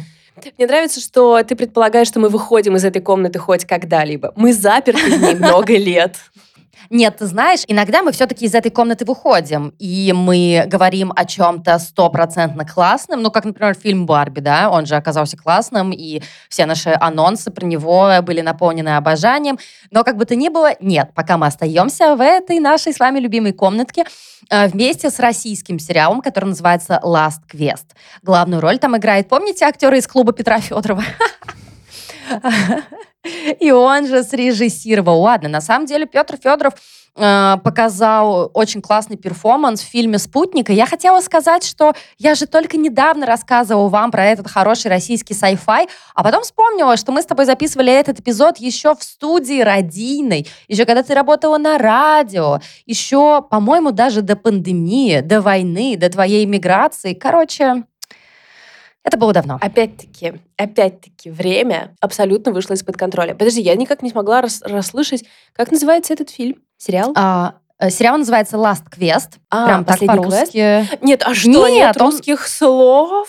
Мне 0.56 0.66
нравится, 0.66 1.00
что 1.00 1.42
ты 1.42 1.56
предполагаешь, 1.56 2.08
что 2.08 2.20
мы 2.20 2.28
выходим 2.28 2.76
из 2.76 2.84
этой 2.84 3.02
комнаты 3.02 3.38
хоть 3.38 3.64
когда-либо. 3.64 4.32
Мы 4.36 4.52
заперты 4.52 5.16
в 5.16 5.22
ней 5.22 5.34
много 5.34 5.76
лет. 5.76 6.16
Нет, 6.90 7.18
ты 7.18 7.26
знаешь, 7.26 7.64
иногда 7.66 8.02
мы 8.02 8.12
все-таки 8.12 8.46
из 8.46 8.54
этой 8.54 8.70
комнаты 8.70 9.04
выходим, 9.04 9.74
и 9.78 10.14
мы 10.16 10.64
говорим 10.66 11.12
о 11.14 11.26
чем-то 11.26 11.78
стопроцентно 11.78 12.64
классном, 12.64 13.20
ну, 13.20 13.30
как, 13.30 13.44
например, 13.44 13.74
фильм 13.74 14.06
«Барби», 14.06 14.40
да, 14.40 14.70
он 14.70 14.86
же 14.86 14.96
оказался 14.96 15.36
классным, 15.36 15.92
и 15.92 16.22
все 16.48 16.64
наши 16.64 16.96
анонсы 16.98 17.50
про 17.50 17.66
него 17.66 18.10
были 18.22 18.40
наполнены 18.40 18.96
обожанием, 18.96 19.58
но 19.90 20.02
как 20.02 20.16
бы 20.16 20.24
то 20.24 20.34
ни 20.34 20.48
было, 20.48 20.70
нет, 20.80 21.10
пока 21.14 21.36
мы 21.36 21.46
остаемся 21.46 22.16
в 22.16 22.22
этой 22.22 22.58
нашей 22.58 22.94
с 22.94 22.98
вами 22.98 23.18
любимой 23.20 23.52
комнатке, 23.52 24.06
э, 24.48 24.68
вместе 24.68 25.10
с 25.10 25.18
российским 25.18 25.78
сериалом, 25.78 26.22
который 26.22 26.46
называется 26.46 27.00
«Last 27.04 27.42
Quest». 27.52 27.88
Главную 28.22 28.62
роль 28.62 28.78
там 28.78 28.96
играет, 28.96 29.28
помните, 29.28 29.66
актеры 29.66 29.98
из 29.98 30.06
клуба 30.06 30.32
Петра 30.32 30.58
Федорова? 30.60 31.04
И 33.60 33.70
он 33.70 34.06
же 34.06 34.22
срежиссировал. 34.22 35.20
Ладно, 35.20 35.48
на 35.48 35.60
самом 35.60 35.86
деле 35.86 36.06
Петр 36.06 36.36
Федоров 36.36 36.74
э, 37.16 37.56
показал 37.62 38.50
очень 38.54 38.80
классный 38.80 39.16
перформанс 39.16 39.80
в 39.80 39.86
фильме 39.86 40.18
«Спутник». 40.18 40.70
И 40.70 40.74
я 40.74 40.86
хотела 40.86 41.20
сказать, 41.20 41.64
что 41.64 41.94
я 42.18 42.34
же 42.34 42.46
только 42.46 42.76
недавно 42.76 43.26
рассказывала 43.26 43.88
вам 43.88 44.10
про 44.10 44.24
этот 44.24 44.48
хороший 44.48 44.88
российский 44.88 45.34
sci-fi, 45.34 45.88
а 46.14 46.22
потом 46.22 46.42
вспомнила, 46.42 46.96
что 46.96 47.12
мы 47.12 47.22
с 47.22 47.26
тобой 47.26 47.44
записывали 47.44 47.92
этот 47.92 48.20
эпизод 48.20 48.58
еще 48.58 48.94
в 48.94 49.02
студии 49.02 49.60
родийной, 49.60 50.46
еще 50.68 50.84
когда 50.84 51.02
ты 51.02 51.14
работала 51.14 51.58
на 51.58 51.78
радио, 51.78 52.60
еще, 52.86 53.42
по-моему, 53.42 53.90
даже 53.90 54.22
до 54.22 54.36
пандемии, 54.36 55.20
до 55.20 55.40
войны, 55.40 55.96
до 55.96 56.08
твоей 56.08 56.44
иммиграции. 56.44 57.14
Короче, 57.14 57.84
это 59.08 59.16
было 59.16 59.32
давно. 59.32 59.58
Опять-таки, 59.60 60.34
опять-таки, 60.56 61.30
время 61.30 61.94
абсолютно 62.00 62.52
вышло 62.52 62.74
из-под 62.74 62.96
контроля. 62.96 63.34
Подожди, 63.34 63.60
я 63.60 63.74
никак 63.74 64.02
не 64.02 64.10
смогла 64.10 64.40
рас 64.40 64.62
расслышать, 64.62 65.24
как 65.52 65.70
называется 65.70 66.12
этот 66.12 66.30
фильм, 66.30 66.62
сериал? 66.76 67.12
А, 67.16 67.56
э, 67.78 67.90
сериал 67.90 68.18
называется 68.18 68.56
Last 68.56 68.84
Quest. 68.96 69.38
А, 69.50 69.66
Прям 69.66 69.84
так 69.84 69.98
по-русски. 70.00 70.86
Нет, 71.04 71.22
а 71.24 71.34
что, 71.34 71.68
нет, 71.68 71.70
нет 71.70 72.00
он... 72.00 72.10
русских 72.10 72.46
слов? 72.46 73.28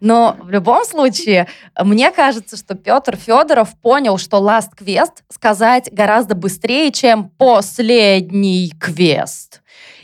Но 0.00 0.36
в 0.40 0.48
любом 0.48 0.84
случае, 0.84 1.46
мне 1.78 2.10
кажется, 2.10 2.56
что 2.56 2.74
Петр 2.74 3.16
Федоров 3.16 3.78
понял, 3.80 4.16
что 4.16 4.38
Last 4.38 4.70
Quest 4.78 5.22
сказать 5.28 5.92
гораздо 5.92 6.34
быстрее, 6.34 6.90
чем 6.90 7.28
последний 7.28 8.72
квест. 8.80 9.60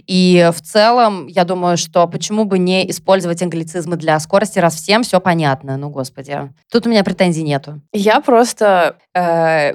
И 0.07 0.51
в 0.55 0.61
целом, 0.61 1.27
я 1.27 1.45
думаю, 1.45 1.77
что 1.77 2.07
почему 2.07 2.45
бы 2.45 2.59
не 2.59 2.89
использовать 2.91 3.43
англицизмы 3.43 3.97
для 3.97 4.19
скорости, 4.21 4.59
раз 4.59 4.77
всем 4.77 5.03
все 5.03 5.21
понятно. 5.21 5.77
Ну, 5.77 5.91
господи. 5.91 6.53
Тут 6.71 6.87
у 6.87 6.91
меня 6.91 7.05
претензий 7.05 7.43
нету. 7.43 7.81
Я 7.93 8.21
просто... 8.21 8.97
Э, 9.15 9.75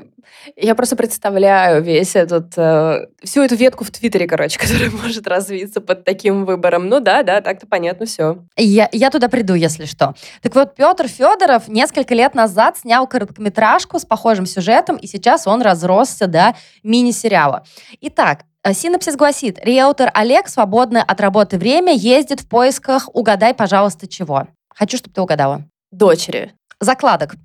я 0.55 0.75
просто 0.75 0.95
представляю 0.95 1.83
весь 1.83 2.15
этот... 2.15 2.53
Э, 2.57 3.07
всю 3.23 3.41
эту 3.41 3.55
ветку 3.55 3.83
в 3.83 3.91
Твиттере, 3.91 4.27
короче, 4.27 4.59
которая 4.59 4.89
может 4.89 5.27
развиться 5.27 5.81
под 5.81 6.05
таким 6.05 6.45
выбором. 6.45 6.87
Ну 6.87 6.99
да, 6.99 7.23
да, 7.23 7.41
так-то 7.41 7.67
понятно 7.67 8.05
все. 8.05 8.37
Я, 8.55 8.89
я 8.91 9.09
туда 9.09 9.27
приду, 9.27 9.53
если 9.53 9.85
что. 9.85 10.15
Так 10.41 10.55
вот, 10.55 10.75
Петр 10.75 11.07
Федоров 11.07 11.67
несколько 11.67 12.15
лет 12.15 12.35
назад 12.35 12.77
снял 12.77 13.07
короткометражку 13.07 13.99
с 13.99 14.05
похожим 14.05 14.45
сюжетом, 14.45 14.95
и 14.95 15.07
сейчас 15.07 15.47
он 15.47 15.61
разросся 15.61 16.27
до 16.27 16.55
мини-сериала. 16.83 17.63
Итак, 17.99 18.45
синапсис 18.73 19.15
гласит, 19.15 19.59
риэлтор 19.63 20.11
Олег, 20.13 20.47
свободное 20.47 21.01
от 21.01 21.19
работы 21.19 21.57
время, 21.57 21.93
ездит 21.93 22.41
в 22.41 22.47
поисках 22.47 23.09
«Угадай, 23.13 23.53
пожалуйста, 23.53 24.07
чего». 24.07 24.47
Хочу, 24.73 24.97
чтобы 24.97 25.13
ты 25.13 25.21
угадала. 25.21 25.65
Дочери. 25.91 26.53
Закладок. 26.79 27.35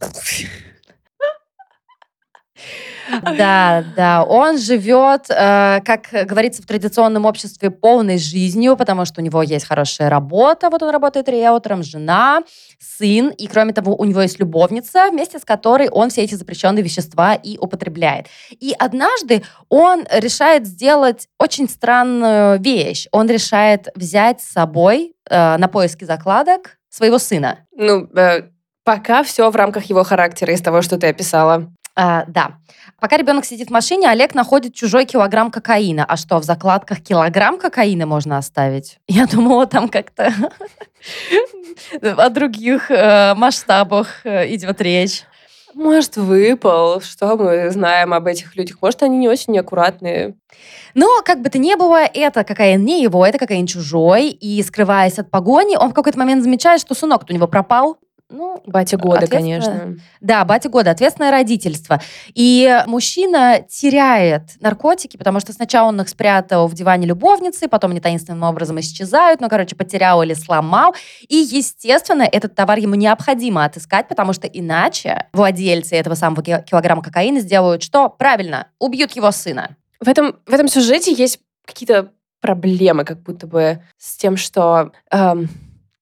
Да, 3.36 3.84
да. 3.96 4.24
Он 4.24 4.58
живет, 4.58 5.26
э, 5.30 5.80
как 5.84 6.26
говорится 6.26 6.62
в 6.62 6.66
традиционном 6.66 7.24
обществе, 7.24 7.70
полной 7.70 8.18
жизнью, 8.18 8.76
потому 8.76 9.04
что 9.04 9.20
у 9.20 9.24
него 9.24 9.42
есть 9.42 9.66
хорошая 9.66 10.08
работа. 10.08 10.70
Вот 10.70 10.82
он 10.82 10.90
работает 10.90 11.28
риэлтором, 11.28 11.82
жена, 11.82 12.42
сын, 12.78 13.28
и 13.30 13.46
кроме 13.46 13.72
того, 13.72 13.94
у 13.96 14.04
него 14.04 14.22
есть 14.22 14.38
любовница, 14.38 15.08
вместе 15.10 15.38
с 15.38 15.44
которой 15.44 15.88
он 15.88 16.10
все 16.10 16.22
эти 16.22 16.34
запрещенные 16.34 16.82
вещества 16.82 17.34
и 17.34 17.58
употребляет. 17.58 18.26
И 18.50 18.74
однажды 18.78 19.42
он 19.68 20.06
решает 20.10 20.66
сделать 20.66 21.28
очень 21.38 21.68
странную 21.68 22.60
вещь. 22.60 23.06
Он 23.12 23.28
решает 23.28 23.88
взять 23.94 24.40
с 24.40 24.52
собой 24.52 25.14
э, 25.28 25.56
на 25.56 25.68
поиски 25.68 26.04
закладок 26.04 26.78
своего 26.88 27.18
сына. 27.18 27.58
Ну, 27.76 28.08
э, 28.16 28.42
пока 28.84 29.22
все 29.22 29.50
в 29.50 29.56
рамках 29.56 29.84
его 29.84 30.04
характера 30.04 30.52
из 30.52 30.60
того, 30.60 30.82
что 30.82 30.98
ты 30.98 31.08
описала. 31.08 31.70
А, 31.96 32.24
да. 32.26 32.52
Пока 33.00 33.16
ребенок 33.16 33.44
сидит 33.44 33.68
в 33.68 33.72
машине, 33.72 34.08
Олег 34.08 34.34
находит 34.34 34.74
чужой 34.74 35.04
килограмм 35.04 35.50
кокаина. 35.50 36.04
А 36.04 36.16
что, 36.16 36.38
в 36.38 36.44
закладках 36.44 37.00
килограмм 37.00 37.58
кокаина 37.58 38.06
можно 38.06 38.38
оставить? 38.38 38.98
Я 39.08 39.26
думала, 39.26 39.66
там 39.66 39.88
как-то 39.88 40.32
о 42.02 42.28
других 42.28 42.90
э, 42.90 43.34
масштабах 43.34 44.24
э, 44.24 44.54
идет 44.54 44.80
речь. 44.80 45.24
Может, 45.74 46.16
выпал. 46.16 47.00
Что 47.00 47.36
мы 47.36 47.70
знаем 47.70 48.12
об 48.12 48.26
этих 48.26 48.56
людях? 48.56 48.78
Может, 48.80 49.02
они 49.02 49.18
не 49.18 49.28
очень 49.28 49.52
неаккуратные. 49.52 50.34
Но, 50.94 51.22
как 51.24 51.40
бы 51.40 51.48
то 51.48 51.58
ни 51.58 51.74
было, 51.74 52.04
это 52.04 52.42
кокаин 52.44 52.84
не 52.84 53.02
его, 53.02 53.24
это 53.24 53.38
кокаин 53.38 53.66
чужой. 53.66 54.28
И, 54.28 54.62
скрываясь 54.62 55.18
от 55.18 55.30
погони, 55.30 55.76
он 55.76 55.90
в 55.90 55.94
какой-то 55.94 56.18
момент 56.18 56.42
замечает, 56.42 56.80
что 56.80 56.94
сынок 56.94 57.24
у 57.28 57.32
него 57.32 57.46
пропал. 57.46 57.98
Ну, 58.30 58.62
батя 58.64 58.96
года, 58.96 59.26
конечно. 59.26 59.96
Да, 60.20 60.44
батя 60.44 60.68
года, 60.68 60.92
ответственное 60.92 61.32
родительство. 61.32 62.00
И 62.32 62.82
мужчина 62.86 63.64
теряет 63.68 64.60
наркотики, 64.60 65.16
потому 65.16 65.40
что 65.40 65.52
сначала 65.52 65.88
он 65.88 66.00
их 66.00 66.08
спрятал 66.08 66.68
в 66.68 66.74
диване 66.74 67.06
любовницы, 67.06 67.68
потом 67.68 67.90
они 67.90 68.00
таинственным 68.00 68.44
образом 68.44 68.78
исчезают, 68.78 69.40
ну, 69.40 69.48
короче, 69.48 69.74
потерял 69.74 70.22
или 70.22 70.34
сломал. 70.34 70.94
И, 71.28 71.36
естественно, 71.36 72.22
этот 72.22 72.54
товар 72.54 72.78
ему 72.78 72.94
необходимо 72.94 73.64
отыскать, 73.64 74.06
потому 74.06 74.32
что 74.32 74.46
иначе 74.46 75.26
владельцы 75.32 75.96
этого 75.96 76.14
самого 76.14 76.42
килограмма 76.42 77.02
кокаина 77.02 77.40
сделают 77.40 77.82
что? 77.82 78.08
Правильно, 78.08 78.68
убьют 78.78 79.10
его 79.12 79.32
сына. 79.32 79.76
В 79.98 80.08
этом, 80.08 80.36
в 80.46 80.54
этом 80.54 80.68
сюжете 80.68 81.12
есть 81.12 81.40
какие-то 81.66 82.12
проблемы, 82.40 83.04
как 83.04 83.22
будто 83.22 83.48
бы 83.48 83.82
с 83.98 84.16
тем, 84.16 84.36
что... 84.36 84.92
Эм 85.10 85.48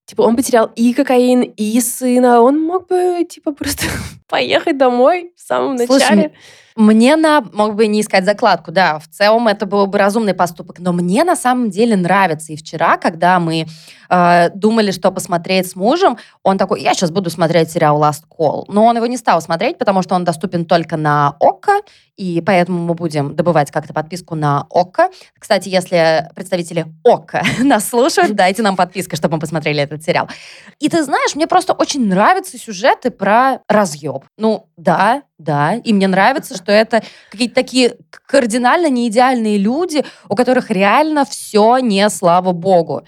Типа, 0.09 0.23
он 0.23 0.37
потерял 0.37 0.71
и 0.75 0.95
кокаин, 0.95 1.43
и 1.43 1.81
сына. 1.83 2.41
Он 2.41 2.63
мог 2.63 2.89
бы, 2.89 3.27
типа, 3.29 3.53
просто 3.53 3.85
поехать 4.27 4.79
домой 4.79 5.33
в 5.37 5.41
самом 5.47 5.75
начале. 5.75 5.99
Слушай, 5.99 6.33
мне 6.77 7.17
на 7.17 7.43
мог 7.53 7.75
бы 7.75 7.87
не 7.89 8.01
искать 8.01 8.25
закладку, 8.25 8.71
да, 8.71 9.01
в 9.01 9.09
целом 9.09 9.49
это 9.49 9.67
был 9.67 9.87
бы 9.87 9.99
разумный 9.99 10.33
поступок, 10.33 10.79
но 10.79 10.93
мне 10.93 11.25
на 11.25 11.37
самом 11.37 11.69
деле 11.69 11.95
нравится. 11.95 12.55
И 12.55 12.57
вчера, 12.57 12.97
когда 12.97 13.39
мы 13.39 13.67
э, 14.09 14.51
думали, 14.55 14.93
что 14.93 15.11
посмотреть 15.11 15.69
с 15.69 15.77
мужем, 15.77 16.17
он 16.43 16.57
такой, 16.57 16.81
я 16.81 16.95
сейчас 16.95 17.11
буду 17.11 17.29
смотреть 17.29 17.71
сериал 17.71 18.03
Last 18.03 18.23
Call, 18.31 18.65
но 18.69 18.87
он 18.87 18.97
его 18.97 19.07
не 19.07 19.19
стал 19.19 19.43
смотреть, 19.43 19.77
потому 19.77 20.01
что 20.01 20.15
он 20.15 20.25
доступен 20.25 20.65
только 20.65 20.97
на 20.97 21.37
ОККО, 21.39 21.81
и 22.19 22.41
поэтому 22.41 22.81
мы 22.81 22.95
будем 22.95 23.35
добывать 23.37 23.71
как-то 23.71 23.95
подписку 23.95 24.35
на 24.35 24.67
ОККО. 24.71 25.09
Кстати, 25.39 25.69
если 25.69 26.29
представители 26.35 26.87
ОККО 27.05 27.43
нас 27.61 27.89
слушают, 27.89 28.35
дайте 28.35 28.63
нам 28.63 28.77
подписку, 28.77 29.17
чтобы 29.17 29.37
мы 29.37 29.41
посмотрели 29.41 29.81
этот 29.81 30.03
сериал. 30.03 30.29
И 30.81 30.89
ты 30.89 31.05
знаешь, 31.05 31.37
мне 31.37 31.47
просто 31.47 31.73
очень 31.73 32.07
нравятся 32.07 32.59
сюжеты 32.59 33.11
про 33.11 33.61
разъеб. 33.69 34.25
Ну, 34.37 34.67
да, 34.77 35.23
да, 35.39 35.75
и 35.75 35.93
мне 35.93 36.09
нравится, 36.09 36.57
что 36.57 36.73
это 36.73 37.03
какие-то 37.31 37.55
такие 37.55 37.95
кардинально 38.27 38.89
неидеальные 38.91 39.57
люди, 39.57 40.05
у 40.29 40.35
которых 40.35 40.71
реально 40.71 41.25
все 41.25 41.79
не 41.79 42.11
слава 42.11 42.51
богу. 42.51 43.05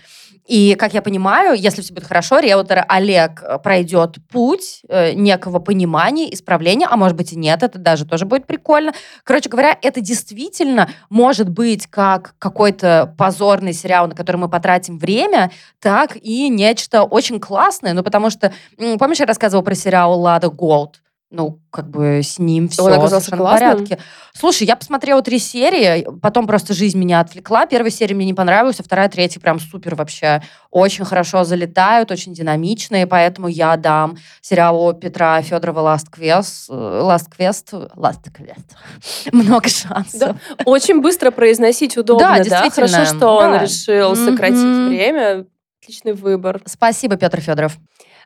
И, 0.51 0.75
как 0.75 0.95
я 0.95 1.01
понимаю, 1.01 1.55
если 1.57 1.81
все 1.81 1.95
будет 1.95 2.09
хорошо, 2.09 2.41
риэлтор 2.41 2.85
Олег 2.89 3.41
э, 3.41 3.61
пройдет 3.61 4.17
путь 4.33 4.81
э, 4.89 5.13
некого 5.13 5.61
понимания, 5.61 6.35
исправления, 6.35 6.89
а 6.91 6.97
может 6.97 7.17
быть 7.17 7.33
и 7.33 7.37
нет, 7.37 7.63
это 7.63 7.79
даже 7.79 8.05
тоже 8.05 8.27
будет 8.27 8.49
прикольно. 8.49 8.93
Короче 9.23 9.49
говоря, 9.49 9.79
это 9.81 10.01
действительно 10.01 10.91
может 11.09 11.49
быть 11.49 11.87
как 11.87 12.35
какой-то 12.41 13.15
позорный 13.17 13.73
сериал, 13.73 14.09
на 14.09 14.17
который 14.17 14.39
мы 14.39 14.49
потратим 14.49 14.99
время, 14.99 15.53
так 15.79 16.17
и 16.17 16.49
нечто 16.49 17.05
очень 17.05 17.39
классное. 17.39 17.93
Ну, 17.93 18.03
потому 18.03 18.29
что, 18.29 18.53
помнишь, 18.99 19.21
я 19.21 19.27
рассказывала 19.27 19.65
про 19.65 19.77
сериал 19.77 20.21
«Лада 20.21 20.51
Голд»? 20.51 21.00
Ну, 21.31 21.61
как 21.71 21.89
бы 21.89 22.23
с 22.25 22.41
ним 22.41 22.69
все 22.69 22.83
Он 22.83 22.93
оказался 22.93 23.35
в 23.35 23.39
порядке. 23.39 23.99
Слушай, 24.35 24.67
я 24.67 24.75
посмотрела 24.75 25.23
три 25.23 25.39
серии, 25.39 26.05
потом 26.21 26.47
просто 26.49 26.75
жизнь 26.75 26.99
меня 26.99 27.21
отвлекла. 27.21 27.67
Первая 27.67 27.93
серия 27.93 28.17
мне 28.17 28.27
не 28.27 28.35
понравилась, 28.35 28.81
а 28.81 28.83
вторая, 28.83 29.09
третья 29.09 29.39
прям 29.39 29.61
супер 29.61 29.95
вообще. 29.95 30.43
Очень 30.73 31.05
хорошо 31.05 31.45
залетают, 31.45 32.11
очень 32.11 32.35
динамичные, 32.35 33.07
поэтому 33.07 33.47
я 33.47 33.77
дам 33.77 34.17
сериалу 34.41 34.93
Петра 34.93 35.41
Федорова 35.41 35.95
Last 35.95 36.07
Quest, 36.13 36.69
Last 36.69 37.29
Quest, 37.39 37.95
Last 37.95 38.25
Quest. 38.37 39.31
много 39.33 39.69
шансов. 39.69 40.21
Да. 40.21 40.37
Очень 40.65 41.01
быстро 41.01 41.31
произносить 41.31 41.97
удобно, 41.97 42.39
да? 42.39 42.43
действительно. 42.43 42.89
Хорошо, 42.89 43.15
что 43.15 43.19
да. 43.19 43.31
он 43.31 43.63
решил 43.63 44.17
сократить 44.17 44.59
mm-hmm. 44.59 44.89
время. 44.89 45.47
Отличный 45.81 46.13
выбор. 46.13 46.61
Спасибо, 46.67 47.17
Петр 47.17 47.41
Федоров 47.41 47.79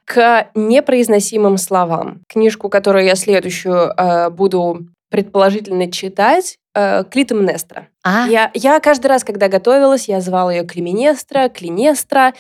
к 0.05 0.51
непроизносимым 0.55 1.57
словам. 1.59 2.21
Книжку, 2.29 2.69
которую 2.69 3.05
я 3.05 3.15
следующую 3.15 3.93
э, 3.97 4.31
буду 4.31 4.87
предположительно 5.11 5.91
читать, 5.91 6.59
э, 6.75 7.05
Клитемнестра. 7.11 7.89
А, 8.03 8.27
Я, 8.29 8.51
я 8.55 8.81
каждый 8.81 9.07
раз, 9.07 9.25
когда 9.25 9.49
готовилась, 9.49 10.09
я 10.09 10.21
звала 10.21 10.53
ее 10.53 10.65
Клименестра, 10.67 11.49
Клинестра, 11.49 12.35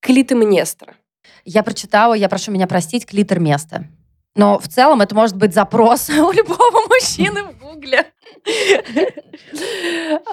Клитемнестра. 0.00 0.94
я 1.44 1.62
прочитала, 1.62 2.14
я 2.14 2.28
прошу 2.28 2.52
меня 2.52 2.66
простить, 2.66 3.06
клитор 3.06 3.40
место. 3.40 3.84
Но 4.36 4.58
в 4.60 4.68
целом 4.68 5.00
это 5.00 5.14
может 5.14 5.36
быть 5.36 5.52
запрос 5.54 6.08
у 6.10 6.30
любого 6.30 6.86
мужчины 6.88 7.42
в 7.44 7.58
гугле. 7.58 8.06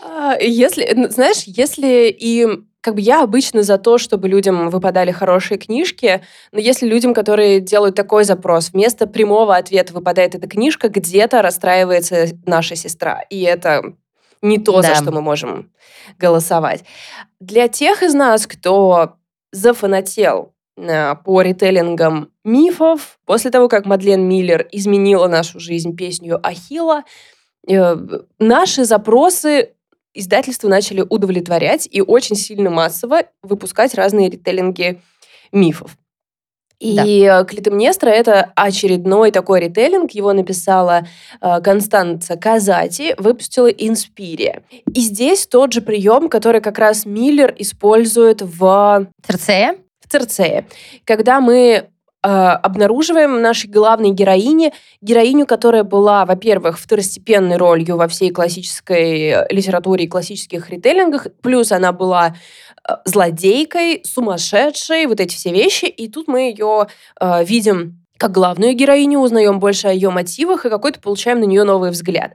А, 0.03 0.35
Если, 0.39 0.91
ну, 0.95 1.09
знаешь, 1.09 1.43
если 1.45 2.07
и 2.09 2.47
как 2.87 2.95
бы 2.95 3.01
я 3.01 3.21
обычно 3.21 3.63
за 3.63 3.77
то, 3.77 3.97
чтобы 3.97 4.29
людям 4.29 4.69
выпадали 4.69 5.11
хорошие 5.11 5.57
книжки, 5.57 6.21
но 6.53 6.59
если 6.59 6.87
людям, 6.87 7.13
которые 7.13 7.59
делают 7.59 7.95
такой 7.97 8.23
запрос, 8.23 8.69
вместо 8.71 9.07
прямого 9.07 9.57
ответа 9.57 9.91
выпадает 9.91 10.35
эта 10.35 10.47
книжка, 10.47 10.87
где-то 10.87 11.41
расстраивается 11.41 12.27
наша 12.45 12.77
сестра. 12.77 13.23
И 13.29 13.41
это 13.41 13.81
не 14.41 14.57
то, 14.57 14.81
за 14.81 14.87
Да. 14.87 14.95
что 14.95 15.11
мы 15.11 15.19
можем 15.19 15.69
голосовать. 16.17 16.85
Для 17.41 17.67
тех 17.67 18.03
из 18.03 18.13
нас, 18.13 18.47
кто 18.47 19.15
зафанател 19.51 20.53
э, 20.77 21.15
по 21.25 21.41
ритейлингам 21.41 22.29
мифов, 22.45 23.19
после 23.25 23.51
того, 23.51 23.67
как 23.67 23.85
Мадлен 23.85 24.21
Миллер 24.25 24.65
изменила 24.71 25.27
нашу 25.27 25.59
жизнь 25.59 25.93
песню 25.93 26.39
Ахилла, 26.41 27.03
э, 27.67 27.97
наши 28.39 28.85
запросы 28.85 29.73
издательства 30.19 30.67
начали 30.67 31.05
удовлетворять 31.07 31.87
и 31.91 32.01
очень 32.01 32.35
сильно 32.35 32.69
массово 32.69 33.23
выпускать 33.41 33.93
разные 33.95 34.29
ритейлинги 34.29 35.01
мифов. 35.51 35.97
И 36.79 37.23
э, 37.23 37.43
Клитемнестра— 37.45 38.09
это 38.11 38.51
очередной 38.55 39.31
такой 39.31 39.61
ритейлинг. 39.61 40.11
Его 40.11 40.33
написала 40.33 41.07
э, 41.41 41.61
Констанца 41.61 42.35
Казати, 42.35 43.15
выпустила 43.17 43.67
Инспирия. 43.67 44.61
И 44.93 44.99
здесь 44.99 45.47
тот 45.47 45.73
же 45.73 45.81
прием, 45.81 46.29
который 46.29 46.61
как 46.61 46.77
раз 46.77 47.05
Миллер 47.05 47.53
использует 47.57 48.41
в 48.41 49.07
Церцея? 49.25 49.77
в 49.99 50.11
Церцее. 50.11 50.67
Когда 51.03 51.41
мы 51.41 51.89
э, 52.23 52.27
обнаруживаем 52.27 53.41
нашей 53.41 53.69
главной 53.69 54.11
героине, 54.11 54.73
героиню, 55.01 55.45
которая 55.45 55.83
была, 55.83 56.25
во-первых, 56.25 56.79
второстепенной 56.79 57.57
ролью 57.57 57.97
во 57.97 58.07
всей 58.07 58.31
классической 58.31 59.47
литературе 59.49 60.05
и 60.05 60.07
классических 60.07 60.69
ритейлингах, 60.69 61.27
плюс 61.41 61.71
она 61.71 61.91
была 61.91 62.35
э, 62.87 62.93
злодейкой, 63.05 64.01
сумасшедшей, 64.03 65.05
вот 65.05 65.19
эти 65.19 65.35
все 65.35 65.51
вещи, 65.51 65.85
и 65.85 66.07
тут 66.09 66.27
мы 66.27 66.49
ее 66.49 66.87
э, 67.19 67.43
видим 67.43 68.06
как 68.17 68.31
главную 68.31 68.73
героиню, 68.73 69.19
узнаем 69.19 69.59
больше 69.59 69.87
о 69.87 69.91
ее 69.91 70.09
мотивах 70.09 70.65
и 70.65 70.69
какой-то 70.69 70.99
получаем 70.99 71.39
на 71.39 71.45
нее 71.45 71.63
новый 71.63 71.91
взгляд. 71.91 72.33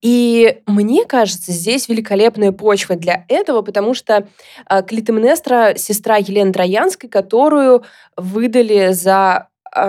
И 0.00 0.60
мне 0.66 1.04
кажется, 1.04 1.52
здесь 1.52 1.88
великолепная 1.88 2.52
почва 2.52 2.96
для 2.96 3.24
этого, 3.28 3.62
потому 3.62 3.94
что 3.94 4.26
э, 4.68 4.82
Клитемнестра— 4.82 5.74
сестра 5.76 6.16
Елены 6.16 6.52
Троянской, 6.52 7.08
которую 7.08 7.82
выдали 8.16 8.92
за 8.92 9.48
э, 9.74 9.80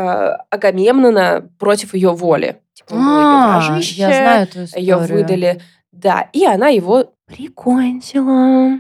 Агамемнона 0.50 1.50
против 1.60 1.94
ее 1.94 2.12
воли. 2.12 2.58
Типа, 2.74 2.96
А, 2.96 3.80
я 3.80 4.08
знаю 4.08 4.44
эту 4.44 4.60
ее 4.60 4.96
историю. 4.96 4.98
выдали. 5.08 5.62
Да, 5.92 6.30
и 6.34 6.46
она 6.46 6.70
его 6.70 7.14
прикончила. 7.28 8.80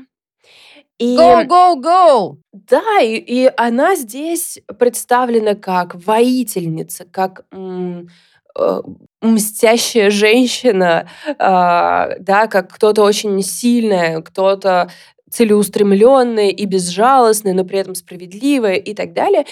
И, 1.03 1.17
Go, 1.17 1.45
go, 1.45 1.75
go! 1.81 2.37
да, 2.53 3.01
и, 3.01 3.17
и 3.17 3.51
она 3.57 3.95
здесь 3.95 4.59
представлена 4.79 5.53
как 5.55 5.95
воительница, 5.95 7.05
как 7.11 7.43
э, 7.51 8.81
мстящая 9.21 10.09
женщина, 10.09 11.09
а, 11.39 12.15
да, 12.19 12.47
как 12.47 12.73
кто-то 12.73 13.03
очень 13.03 13.41
сильная, 13.41 14.21
кто-то 14.21 14.89
целеустремленная 15.29 16.49
и 16.49 16.65
безжалостная, 16.65 17.53
но 17.53 17.65
при 17.65 17.79
этом 17.79 17.95
справедливая 17.95 18.75
и 18.75 18.93
так 18.93 19.11
далее. 19.11 19.45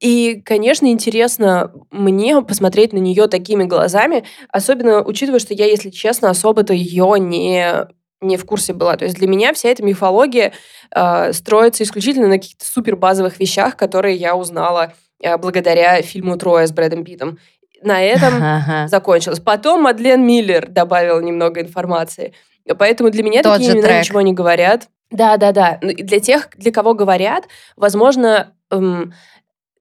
И, 0.00 0.42
конечно, 0.44 0.86
интересно 0.86 1.72
мне 1.92 2.42
посмотреть 2.42 2.92
на 2.92 2.98
нее 2.98 3.28
такими 3.28 3.62
глазами, 3.62 4.24
особенно 4.48 5.04
учитывая, 5.04 5.38
что 5.38 5.54
я, 5.54 5.66
если 5.66 5.90
честно, 5.90 6.30
особо-то 6.30 6.72
ее 6.72 7.14
не 7.20 7.86
не 8.20 8.36
в 8.36 8.44
курсе 8.44 8.72
была. 8.72 8.96
То 8.96 9.04
есть 9.04 9.16
для 9.16 9.28
меня 9.28 9.52
вся 9.52 9.68
эта 9.68 9.82
мифология 9.84 10.52
э, 10.94 11.32
строится 11.32 11.84
исключительно 11.84 12.28
на 12.28 12.38
каких-то 12.38 12.64
супер 12.64 12.96
базовых 12.96 13.38
вещах, 13.38 13.76
которые 13.76 14.16
я 14.16 14.34
узнала 14.36 14.92
э, 15.22 15.36
благодаря 15.36 16.00
фильму 16.02 16.36
«Трое» 16.38 16.66
с 16.66 16.72
Брэдом 16.72 17.04
Питтом. 17.04 17.38
На 17.82 18.02
этом 18.02 18.34
Ага. 18.42 18.88
закончилось. 18.88 19.40
Потом 19.40 19.82
Мадлен 19.82 20.26
Миллер 20.26 20.66
добавила 20.68 21.20
немного 21.20 21.60
информации. 21.60 22.32
Поэтому 22.78 23.10
для 23.10 23.22
меня 23.22 23.42
Тот 23.42 23.54
такие 23.58 23.72
имена 23.74 23.86
трек. 23.86 24.00
ничего 24.00 24.20
не 24.22 24.32
говорят. 24.32 24.88
Да, 25.10 25.36
да, 25.36 25.52
да. 25.52 25.78
Ну, 25.82 25.92
Для 25.94 26.18
тех, 26.18 26.48
для 26.56 26.72
кого 26.72 26.94
говорят, 26.94 27.44
возможно, 27.76 28.54
эм, 28.70 29.12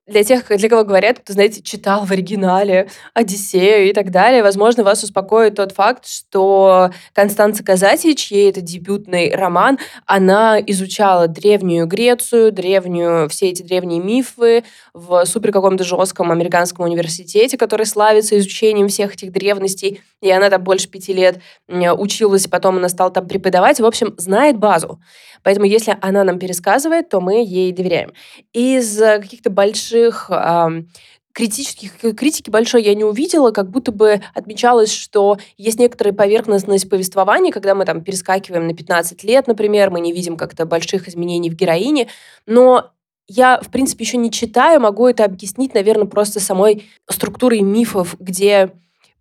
для 0.08 0.24
тех, 0.24 0.46
для 0.48 0.70
кого 0.70 0.84
говорят, 0.84 1.20
кто, 1.20 1.34
знаете, 1.34 1.62
читал 1.64 2.06
в 2.06 2.12
оригинале 2.12 2.90
Одиссею 3.14 3.90
и 3.90 3.94
так 3.94 4.12
далее, 4.12 4.44
возможно, 4.44 4.84
вас 4.84 5.04
успокоит 5.04 5.56
тот 5.56 5.72
факт, 5.72 6.08
что 6.08 6.92
Констанца 7.14 7.64
Казати, 7.64 8.14
чьей 8.14 8.52
это 8.52 8.62
дебютный 8.62 9.34
роман, 9.36 9.80
она 10.06 10.60
изучала 10.60 11.28
древнюю 11.28 11.88
Грецию, 11.88 12.52
древнюю, 12.52 13.28
все 13.30 13.50
эти 13.50 13.64
древние 13.64 14.00
мифы 14.00 14.64
в 14.94 15.26
супер 15.26 15.52
каком-то 15.52 15.84
жестком 15.84 16.32
американском 16.32 16.86
университете, 16.86 17.58
который 17.58 17.88
славится 17.88 18.38
изучением 18.38 18.90
всех 18.90 19.16
этих 19.16 19.32
древностей, 19.32 20.02
и 20.22 20.30
она 20.30 20.50
там 20.50 20.64
больше 20.64 20.88
пяти 20.88 21.14
лет 21.14 21.40
училась, 21.68 22.46
и 22.46 22.50
потом 22.50 22.78
она 22.78 22.90
стала 22.90 23.10
там 23.10 23.28
преподавать. 23.28 23.80
В 23.80 23.86
общем, 23.86 24.14
знает 24.18 24.58
базу. 24.58 25.00
Поэтому 25.46 25.68
если 25.68 25.96
она 26.02 26.24
нам 26.24 26.40
пересказывает, 26.40 27.10
то 27.10 27.22
мы 27.22 27.36
ей 27.46 27.72
доверяем. 27.72 28.14
Из 28.52 29.00
э, 29.00 29.20
каких-то 29.20 29.52
больших 29.52 30.32
критических 31.34 31.98
критики 32.16 32.50
большой 32.50 32.82
я 32.82 32.96
не 32.96 33.04
увидела, 33.04 33.52
как 33.52 33.70
будто 33.70 33.92
бы 33.92 34.22
отмечалось, 34.34 34.92
что 34.92 35.38
есть 35.58 35.78
некоторая 35.78 36.14
поверхностность 36.14 36.90
повествования, 36.90 37.52
когда 37.52 37.76
мы 37.76 37.86
там 37.86 38.02
перескакиваем 38.02 38.66
на 38.68 38.74
15 38.74 39.24
лет, 39.26 39.46
например, 39.46 39.92
мы 39.92 40.00
не 40.00 40.14
видим 40.14 40.38
как-то 40.38 40.66
больших 40.66 41.10
изменений 41.10 41.50
в 41.50 41.56
героине, 41.56 42.08
но 42.48 42.92
я, 43.28 43.60
в 43.62 43.70
принципе, 43.70 44.06
еще 44.06 44.18
не 44.18 44.32
читаю, 44.32 44.80
могу 44.80 45.08
это 45.08 45.26
объяснить, 45.26 45.74
наверное, 45.74 46.08
просто 46.08 46.40
самой 46.40 46.88
структурой 47.10 47.60
мифов, 47.62 48.16
где 48.20 48.72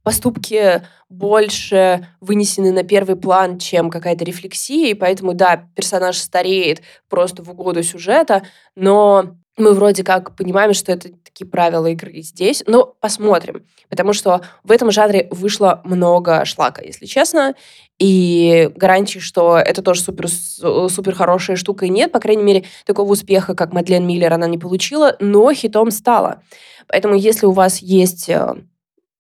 поступки 0.05 0.83
больше 1.09 2.07
вынесены 2.21 2.71
на 2.71 2.85
первый 2.85 3.17
план, 3.17 3.59
чем 3.59 3.91
какая-то 3.91 4.25
рефлексия, 4.25 4.91
и 4.91 4.95
поэтому, 4.95 5.35
да, 5.35 5.69
персонаж 5.75 6.17
стареет 6.19 6.83
просто 7.09 7.43
в 7.43 7.51
угоду 7.51 7.83
сюжета, 7.83 8.45
но 8.77 9.37
мы 9.57 9.73
вроде 9.73 10.03
как 10.03 10.37
понимаем, 10.37 10.75
что 10.75 10.93
это 10.93 11.11
такие 11.25 11.47
правила 11.47 11.87
игры 11.87 12.21
здесь, 12.23 12.65
но 12.67 12.95
посмотрим, 13.01 13.65
потому 13.89 14.13
что 14.13 14.43
в 14.65 14.73
этом 14.73 14.91
жанре 14.91 15.29
вышло 15.31 15.81
много 15.85 16.45
шлака, 16.45 16.83
если 16.83 17.07
честно, 17.07 17.55
и 17.99 18.71
гарантии, 18.75 19.21
что 19.21 19.57
это 19.57 19.81
тоже 19.83 20.03
супер, 20.03 20.29
супер 20.29 21.15
хорошая 21.15 21.57
штука 21.57 21.87
и 21.87 21.89
нет, 21.89 22.11
по 22.11 22.21
крайней 22.21 22.43
мере, 22.43 22.65
такого 22.85 23.13
успеха, 23.13 23.55
как 23.55 23.73
Мадлен 23.73 24.07
Миллер, 24.07 24.33
она 24.33 24.49
не 24.49 24.59
получила, 24.59 25.17
но 25.21 25.53
хитом 25.53 25.91
стала. 25.93 26.43
Поэтому 26.89 27.15
если 27.15 27.47
у 27.47 27.53
вас 27.53 27.79
есть 27.79 28.29
э, 28.29 28.55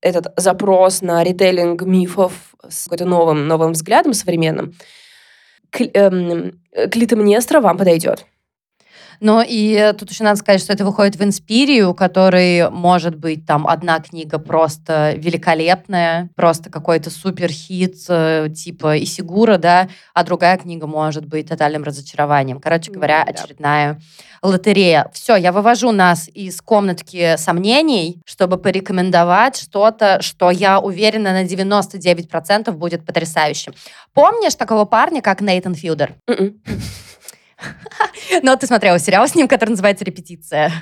этот 0.05 0.33
запрос 0.37 1.01
на 1.01 1.25
ритейлинг 1.25 1.83
мифов 1.83 2.55
с 2.69 2.85
какой-то 2.85 3.07
новым, 3.07 3.49
новым 3.49 3.73
взглядом 3.73 4.13
современным, 4.13 4.75
Кл- 5.71 5.91
эм, 5.95 6.61
вам 7.61 7.79
подойдет. 7.79 8.27
Ну 9.21 9.43
и 9.47 9.75
э, 9.75 9.93
тут 9.93 10.11
еще 10.11 10.25
надо 10.25 10.37
сказать, 10.37 10.61
что 10.61 10.73
это 10.73 10.85
выходит 10.85 11.17
в 11.17 11.23
Инспирию, 11.23 11.95
который 11.95 12.71
может 12.71 13.17
быть 13.17 13.47
там 13.47 13.67
одна 13.67 14.01
книга 14.01 14.39
просто 14.39 15.15
великолепная, 15.17 16.31
просто 16.37 16.71
какой-то 16.71 17.11
супер 17.11 17.51
хит 17.51 17.97
э, 18.09 18.49
типа 18.55 19.03
Исигура, 19.03 19.59
да, 19.59 19.89
а 20.15 20.25
другая 20.25 20.59
книга 20.59 20.87
может 20.87 21.27
быть 21.27 21.49
тотальным 21.49 21.85
разочарованием. 21.85 22.61
Короче 22.61 22.91
говоря, 22.91 23.23
очередная 23.23 24.01
лотерея. 24.45 25.11
Все, 25.13 25.37
я 25.37 25.53
вывожу 25.53 25.91
нас 25.91 26.29
из 26.33 26.61
комнатки 26.61 27.37
сомнений, 27.37 28.21
чтобы 28.27 28.59
порекомендовать 28.59 29.57
что-то, 29.57 30.21
что 30.21 30.51
я 30.51 30.79
уверена 30.81 31.33
на 31.33 31.45
99% 31.45 32.71
будет 32.73 33.07
потрясающим. 33.07 33.75
Помнишь 34.13 34.55
такого 34.55 34.85
парня, 34.85 35.23
как 35.23 35.41
Нейтан 35.41 35.75
Филдер? 35.75 36.15
Мгм. 36.29 36.61
Ну, 38.43 38.57
ты 38.57 38.67
смотрела 38.67 38.99
сериал 38.99 39.27
с 39.27 39.35
ним, 39.35 39.49
который 39.49 39.71
называется 39.71 40.05
«Репетиция». 40.05 40.73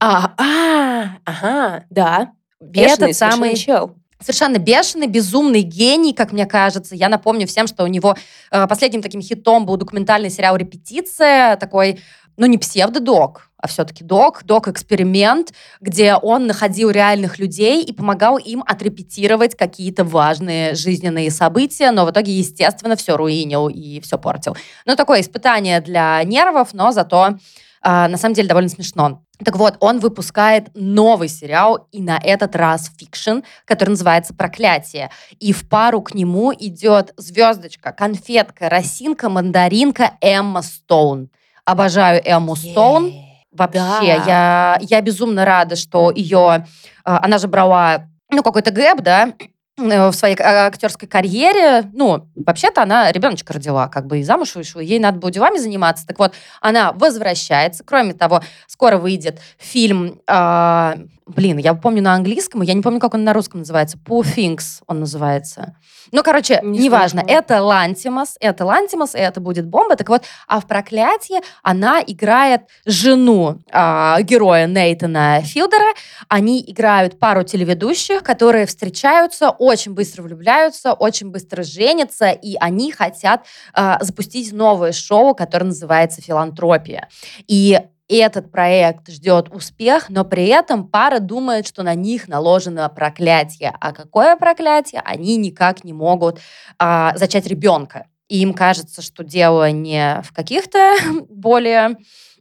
А, 0.00 0.32
а, 0.38 1.18
ага, 1.24 1.84
да. 1.90 2.32
Бешеный 2.60 3.10
Этот 3.10 3.16
самый- 3.16 3.50
совершенно 3.50 3.56
чел. 3.56 3.96
Совершенно 4.20 4.58
бешеный, 4.58 5.06
безумный 5.06 5.62
гений, 5.62 6.12
как 6.12 6.32
мне 6.32 6.44
кажется. 6.44 6.94
Я 6.94 7.08
напомню 7.08 7.46
всем, 7.46 7.66
что 7.66 7.84
у 7.84 7.86
него 7.86 8.16
э, 8.50 8.66
последним 8.66 9.00
таким 9.00 9.22
хитом 9.22 9.64
был 9.64 9.78
документальный 9.78 10.28
сериал 10.28 10.56
«Репетиция», 10.56 11.56
такой 11.56 12.00
ну, 12.36 12.46
не 12.46 12.58
псевдодок, 12.58 13.50
а 13.58 13.68
все-таки 13.68 14.02
док, 14.04 14.44
док-эксперимент, 14.44 15.52
где 15.80 16.14
он 16.14 16.46
находил 16.46 16.90
реальных 16.90 17.38
людей 17.38 17.82
и 17.82 17.92
помогал 17.92 18.38
им 18.38 18.64
отрепетировать 18.66 19.54
какие-то 19.54 20.04
важные 20.04 20.74
жизненные 20.74 21.30
события, 21.30 21.90
но 21.90 22.06
в 22.06 22.10
итоге, 22.10 22.32
естественно, 22.32 22.96
все 22.96 23.16
руинил 23.16 23.68
и 23.68 24.00
все 24.00 24.18
портил. 24.18 24.56
Ну, 24.86 24.96
такое 24.96 25.20
испытание 25.20 25.80
для 25.80 26.22
нервов, 26.24 26.72
но 26.72 26.92
зато 26.92 27.36
а, 27.82 28.08
на 28.08 28.16
самом 28.16 28.34
деле 28.34 28.48
довольно 28.48 28.68
смешно. 28.68 29.22
Так 29.42 29.56
вот, 29.56 29.76
он 29.80 30.00
выпускает 30.00 30.68
новый 30.74 31.28
сериал, 31.28 31.88
и 31.92 32.02
на 32.02 32.18
этот 32.22 32.54
раз 32.54 32.90
fiction, 32.98 33.38
который 33.64 33.90
называется 33.90 34.34
«Проклятие». 34.34 35.10
И 35.38 35.52
в 35.54 35.66
пару 35.66 36.02
к 36.02 36.14
нему 36.14 36.52
идет 36.52 37.14
звездочка, 37.16 37.92
конфетка, 37.92 38.68
росинка, 38.68 39.30
мандаринка 39.30 40.12
Эмма 40.20 40.60
Стоун. 40.60 41.30
Обожаю 41.70 42.20
Эмму 42.24 42.56
Стоун. 42.56 43.12
Вообще, 43.52 43.80
да. 43.80 44.00
я, 44.02 44.78
я 44.80 45.00
безумно 45.00 45.44
рада, 45.44 45.76
что 45.76 46.10
ее... 46.10 46.66
А, 47.04 47.24
она 47.24 47.38
же 47.38 47.48
брала 47.48 48.06
ну, 48.30 48.42
какой-то 48.42 48.70
гэп, 48.70 49.00
да, 49.00 49.32
Э, 49.80 50.08
в 50.08 50.12
своей 50.12 50.36
а, 50.36 50.66
актерской 50.66 51.08
карьере, 51.08 51.88
ну, 51.92 52.28
вообще-то 52.34 52.82
она 52.82 53.10
ребеночка 53.12 53.52
родила, 53.52 53.88
как 53.88 54.06
бы 54.06 54.18
и 54.20 54.22
замуж 54.22 54.54
вышла, 54.54 54.80
ей 54.80 54.98
надо 54.98 55.18
было 55.18 55.30
делами 55.30 55.58
заниматься. 55.58 56.06
Так 56.06 56.18
вот, 56.18 56.34
она 56.60 56.92
возвращается. 56.92 57.84
Кроме 57.84 58.14
того, 58.14 58.42
скоро 58.66 58.98
выйдет 58.98 59.40
фильм, 59.58 60.20
э, 60.26 60.94
блин, 61.34 61.58
я 61.58 61.74
помню 61.74 62.02
на 62.02 62.14
английском, 62.14 62.62
я 62.62 62.74
не 62.74 62.82
помню, 62.82 63.00
как 63.00 63.14
он 63.14 63.24
на 63.24 63.32
русском 63.32 63.60
называется. 63.60 63.98
Things 64.06 64.82
он 64.86 65.00
называется. 65.00 65.76
Ну, 66.12 66.22
короче, 66.22 66.60
не 66.62 66.78
неважно. 66.80 67.20
Слышала. 67.20 67.38
Это 67.38 67.62
Лантимас, 67.62 68.36
это 68.40 68.64
Лантимас, 68.64 69.14
это 69.14 69.40
будет 69.40 69.66
бомба. 69.66 69.96
Так 69.96 70.08
вот, 70.08 70.24
а 70.48 70.60
в 70.60 70.66
«Проклятии» 70.66 71.40
она 71.62 72.00
играет 72.04 72.62
жену 72.84 73.60
э, 73.70 74.22
героя 74.22 74.66
Нейтана 74.66 75.40
Филдера. 75.42 75.94
Они 76.28 76.64
играют 76.66 77.18
пару 77.18 77.44
телеведущих, 77.44 78.22
которые 78.22 78.66
встречаются, 78.66 79.50
очень 79.50 79.94
быстро 79.94 80.22
влюбляются, 80.22 80.92
очень 80.92 81.30
быстро 81.30 81.62
женятся, 81.62 82.30
и 82.30 82.56
они 82.58 82.92
хотят 82.92 83.46
э, 83.74 83.96
запустить 84.00 84.52
новое 84.52 84.92
шоу, 84.92 85.34
которое 85.34 85.66
называется 85.66 86.20
«Филантропия». 86.20 87.08
И 87.46 87.78
этот 88.16 88.50
проект 88.50 89.08
ждет 89.08 89.48
успех, 89.50 90.08
но 90.08 90.24
при 90.24 90.46
этом 90.46 90.88
пара 90.88 91.18
думает, 91.18 91.66
что 91.66 91.82
на 91.82 91.94
них 91.94 92.28
наложено 92.28 92.88
проклятие. 92.88 93.72
А 93.80 93.92
какое 93.92 94.36
проклятие? 94.36 95.02
Они 95.04 95.36
никак 95.36 95.84
не 95.84 95.92
могут 95.92 96.40
а, 96.78 97.16
зачать 97.16 97.46
ребенка. 97.46 98.06
И 98.28 98.42
им 98.42 98.54
кажется, 98.54 99.02
что 99.02 99.24
дело 99.24 99.70
не 99.70 100.22
в 100.22 100.32
каких-то 100.32 100.94
более 101.28 101.96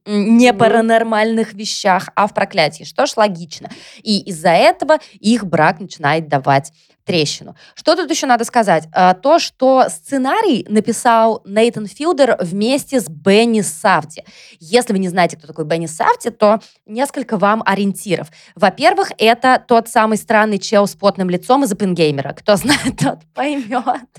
не 0.06 0.54
паранормальных 0.54 1.54
вещах, 1.54 2.10
а 2.16 2.28
в 2.28 2.34
проклятии, 2.34 2.84
что 2.84 3.06
ж 3.06 3.16
логично. 3.16 3.70
И 4.02 4.20
из-за 4.22 4.50
этого 4.50 5.00
их 5.20 5.46
брак 5.46 5.80
начинает 5.80 6.28
давать 6.28 6.72
трещину. 7.10 7.56
Что 7.74 7.96
тут 7.96 8.12
еще 8.12 8.28
надо 8.28 8.46
сказать? 8.46 8.88
А, 8.94 9.16
то, 9.16 9.40
что 9.40 9.86
сценарий 9.90 10.64
написал 10.70 11.42
Нейтан 11.44 11.88
Филдер 11.88 12.38
вместе 12.40 13.02
с 13.02 13.10
Бенни 13.10 13.62
Савти. 13.62 14.24
Если 14.60 14.94
вы 14.94 15.00
не 15.00 15.10
знаете, 15.10 15.36
кто 15.36 15.48
такой 15.48 15.66
Бенни 15.66 15.88
Савти, 15.88 16.30
то 16.30 16.60
несколько 16.86 17.40
вам 17.40 17.64
ориентиров. 17.66 18.28
Во-первых, 18.54 19.12
это 19.18 19.60
тот 19.68 19.90
самый 19.90 20.18
странный 20.18 20.60
чел 20.60 20.86
с 20.86 20.94
потным 20.94 21.32
лицом 21.32 21.64
из 21.64 21.72
Оппенгеймера. 21.72 22.34
Кто 22.34 22.58
знает, 22.58 22.98
тот 23.00 23.22
поймет. 23.34 24.10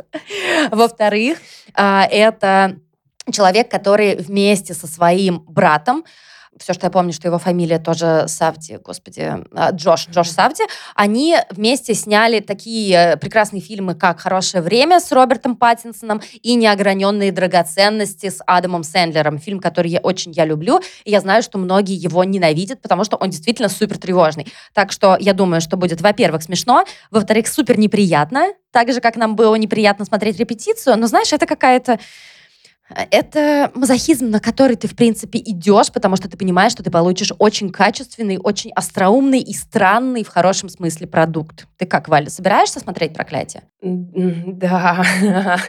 Во-вторых, 0.73 1.39
а, 1.75 2.09
это 2.11 2.77
человек, 3.31 3.71
который 3.71 4.17
вместе 4.17 4.75
со 4.75 4.89
своим 4.89 5.45
братом 5.47 6.03
все, 6.61 6.75
что 6.75 6.87
я 6.87 6.91
помню, 6.91 7.13
что 7.13 7.27
его 7.27 7.39
фамилия 7.39 7.79
тоже 7.79 8.27
Савди, 8.29 8.79
господи, 8.85 9.33
а, 9.53 9.71
Джош, 9.71 10.09
Джош 10.09 10.29
Савди, 10.29 10.65
они 10.95 11.37
вместе 11.51 11.95
сняли 11.95 12.41
такие 12.41 13.17
прекрасные 13.17 13.63
фильмы, 13.63 13.95
как 13.95 14.21
«Хорошее 14.21 14.63
время» 14.63 15.01
с 15.01 15.11
Робертом 15.11 15.57
Паттинсоном 15.57 16.21
и 16.43 16.55
«Неограненные 16.55 17.33
драгоценности» 17.33 18.29
с 18.29 18.43
Адамом 18.47 18.83
Сэндлером. 18.83 19.39
Фильм, 19.39 19.59
который 19.59 19.91
я 19.91 20.01
очень 20.01 20.33
я 20.33 20.45
люблю, 20.45 20.81
и 21.05 21.11
я 21.11 21.21
знаю, 21.21 21.43
что 21.43 21.57
многие 21.59 21.97
его 21.97 22.23
ненавидят, 22.25 22.83
потому 22.83 23.05
что 23.05 23.17
он 23.17 23.31
действительно 23.31 23.71
супер 23.71 23.97
тревожный. 23.97 24.47
Так 24.75 24.93
что 24.93 25.17
я 25.19 25.33
думаю, 25.33 25.63
что 25.63 25.79
будет, 25.79 26.03
во-первых, 26.03 26.43
смешно, 26.43 26.85
во-вторых, 27.11 27.49
супер 27.49 27.79
неприятно, 27.79 28.49
так 28.71 28.93
же, 28.93 29.01
как 29.01 29.17
нам 29.17 29.35
было 29.35 29.55
неприятно 29.55 30.05
смотреть 30.05 30.39
репетицию, 30.39 30.97
но, 30.99 31.07
знаешь, 31.07 31.33
это 31.33 31.47
какая-то 31.47 31.99
это 33.11 33.71
мазохизм, 33.75 34.31
на 34.31 34.41
который 34.41 34.77
ты, 34.77 34.89
в 34.89 34.97
принципе, 34.97 35.39
идешь, 35.39 35.93
потому 35.93 36.17
что 36.17 36.29
ты 36.29 36.37
понимаешь, 36.37 36.73
что 36.73 36.83
ты 36.83 36.91
получишь 36.91 37.33
очень 37.39 37.71
качественный, 37.71 38.39
очень 38.39 38.73
остроумный 38.73 39.41
и 39.41 39.53
странный 39.55 40.25
в 40.25 40.29
хорошем 40.29 40.69
смысле 40.69 41.07
продукт. 41.07 41.67
Ты 41.77 41.87
как, 41.87 42.09
Валя, 42.09 42.31
собираешься 42.31 42.81
смотреть 42.81 43.15
«Проклятие»? 43.15 43.63
Да. 43.83 45.05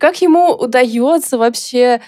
Как 0.00 0.20
ему 0.22 0.52
удается 0.52 1.38
вообще 1.38 2.00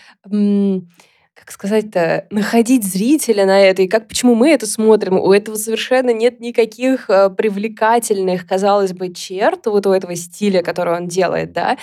как 1.36 1.50
сказать-то, 1.50 2.26
находить 2.30 2.82
зрителя 2.82 3.44
на 3.44 3.60
это, 3.60 3.82
и 3.82 3.88
как, 3.88 4.08
почему 4.08 4.34
мы 4.34 4.50
это 4.50 4.66
смотрим. 4.66 5.18
У 5.18 5.32
этого 5.32 5.56
совершенно 5.56 6.10
нет 6.10 6.40
никаких 6.40 7.10
э, 7.10 7.28
привлекательных, 7.28 8.46
казалось 8.46 8.94
бы, 8.94 9.12
черт 9.12 9.66
вот 9.66 9.86
у 9.86 9.92
этого 9.92 10.16
стиля, 10.16 10.62
который 10.62 10.96
он 10.96 11.08
делает, 11.08 11.52
да. 11.52 11.76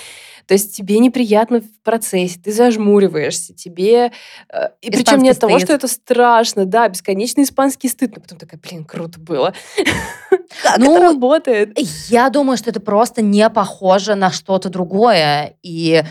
То 0.48 0.56
есть 0.56 0.76
тебе 0.76 0.98
неприятно 0.98 1.62
в 1.62 1.84
процессе, 1.84 2.40
ты 2.44 2.52
зажмуриваешься, 2.52 3.54
тебе... 3.54 4.12
Э, 4.52 4.70
и 4.82 4.90
причем 4.90 5.20
не 5.20 5.30
от 5.30 5.40
того, 5.40 5.60
что 5.60 5.72
это 5.72 5.88
страшно, 5.88 6.66
да, 6.66 6.90
бесконечный 6.90 7.44
испанский 7.44 7.90
стыд, 7.90 8.16
но 8.16 8.22
потом 8.24 8.40
такая, 8.40 8.60
блин, 8.60 8.84
круто 8.84 9.20
было. 9.20 9.54
Как 10.64 10.78
ну, 10.80 10.96
это 10.96 11.06
работает? 11.06 11.80
Я 12.10 12.32
думаю, 12.32 12.58
что 12.58 12.72
это 12.72 12.80
просто 12.80 13.22
не 13.22 13.48
похоже 13.52 14.16
на 14.16 14.32
что-то 14.32 14.70
другое. 14.70 15.56
И 15.62 16.04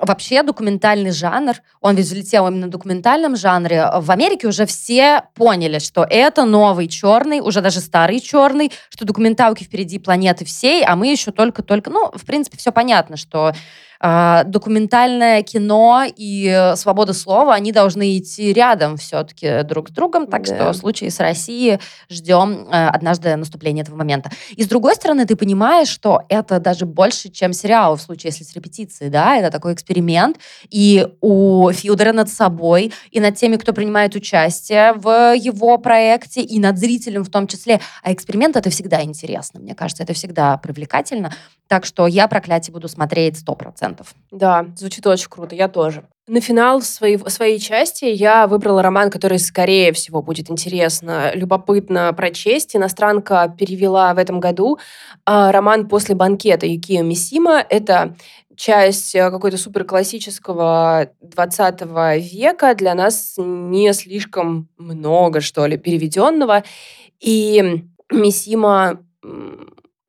вообще 0.00 0.42
документальный 0.42 1.10
жанр, 1.10 1.56
он 1.80 1.96
ведь 1.96 2.06
взлетел 2.06 2.46
именно 2.48 2.66
в 2.66 2.70
документальном 2.70 3.36
жанре, 3.36 3.86
в 3.96 4.10
Америке 4.10 4.48
уже 4.48 4.66
все 4.66 5.24
поняли, 5.34 5.78
что 5.78 6.06
это 6.08 6.44
новый 6.44 6.88
черный, 6.88 7.40
уже 7.40 7.60
даже 7.60 7.80
старый 7.80 8.20
черный, 8.20 8.72
что 8.88 9.04
документалки 9.04 9.64
впереди 9.64 9.98
планеты 9.98 10.44
всей, 10.44 10.84
а 10.84 10.96
мы 10.96 11.08
еще 11.08 11.32
только-только, 11.32 11.90
ну, 11.90 12.10
в 12.14 12.24
принципе, 12.24 12.56
все 12.56 12.72
понятно, 12.72 13.16
что 13.16 13.52
документальное 14.00 15.42
кино 15.42 16.04
и 16.16 16.72
свобода 16.76 17.12
слова, 17.12 17.54
они 17.54 17.70
должны 17.70 18.16
идти 18.16 18.52
рядом 18.52 18.96
все-таки 18.96 19.62
друг 19.62 19.90
с 19.90 19.92
другом, 19.92 20.26
так 20.26 20.44
да. 20.44 20.54
что 20.54 20.72
в 20.72 20.76
случае 20.76 21.10
с 21.10 21.20
Россией 21.20 21.78
ждем 22.08 22.66
э, 22.70 22.88
однажды 22.88 23.36
наступления 23.36 23.82
этого 23.82 23.96
момента. 23.96 24.30
И 24.56 24.62
с 24.62 24.68
другой 24.68 24.94
стороны, 24.94 25.26
ты 25.26 25.36
понимаешь, 25.36 25.88
что 25.88 26.22
это 26.28 26.60
даже 26.60 26.86
больше, 26.86 27.28
чем 27.28 27.52
сериал 27.52 27.96
в 27.96 28.02
случае, 28.02 28.30
если 28.30 28.44
с 28.44 28.54
репетицией, 28.54 29.10
да, 29.10 29.36
это 29.36 29.50
такой 29.50 29.74
эксперимент, 29.74 30.38
и 30.70 31.06
у 31.20 31.70
Филдера 31.70 32.12
над 32.12 32.30
собой, 32.30 32.92
и 33.10 33.20
над 33.20 33.36
теми, 33.36 33.56
кто 33.56 33.72
принимает 33.72 34.14
участие 34.14 34.94
в 34.94 35.34
его 35.36 35.76
проекте, 35.78 36.40
и 36.40 36.58
над 36.58 36.78
зрителем 36.78 37.24
в 37.24 37.30
том 37.30 37.46
числе. 37.46 37.80
А 38.02 38.12
эксперимент 38.12 38.56
это 38.56 38.70
всегда 38.70 39.02
интересно, 39.02 39.60
мне 39.60 39.74
кажется, 39.74 40.02
это 40.02 40.14
всегда 40.14 40.56
привлекательно. 40.56 41.32
Так 41.68 41.84
что 41.84 42.06
я 42.08 42.26
«Проклятие» 42.26 42.72
буду 42.72 42.88
смотреть 42.88 43.36
100%. 43.36 43.89
Да, 44.30 44.66
звучит 44.76 45.06
очень 45.06 45.28
круто, 45.28 45.54
я 45.54 45.68
тоже. 45.68 46.04
На 46.26 46.40
финал 46.40 46.80
своей, 46.82 47.18
своей 47.28 47.58
части 47.58 48.04
я 48.04 48.46
выбрала 48.46 48.82
роман, 48.82 49.10
который, 49.10 49.40
скорее 49.40 49.92
всего, 49.92 50.22
будет 50.22 50.48
интересно, 50.48 51.32
любопытно 51.34 52.12
прочесть. 52.12 52.76
Иностранка 52.76 53.52
перевела 53.58 54.14
в 54.14 54.18
этом 54.18 54.38
году 54.38 54.78
э, 55.26 55.50
роман 55.50 55.88
«После 55.88 56.14
банкета» 56.14 56.66
Юкио 56.66 57.02
Мисима. 57.02 57.64
Это 57.68 58.14
часть 58.54 59.14
э, 59.16 59.28
какой-то 59.30 59.56
суперклассического 59.56 61.08
20 61.20 61.80
века, 62.20 62.74
для 62.76 62.94
нас 62.94 63.34
не 63.38 63.92
слишком 63.92 64.68
много, 64.78 65.40
что 65.40 65.66
ли, 65.66 65.78
переведенного. 65.78 66.62
И 67.18 67.84
Мисима 68.12 69.00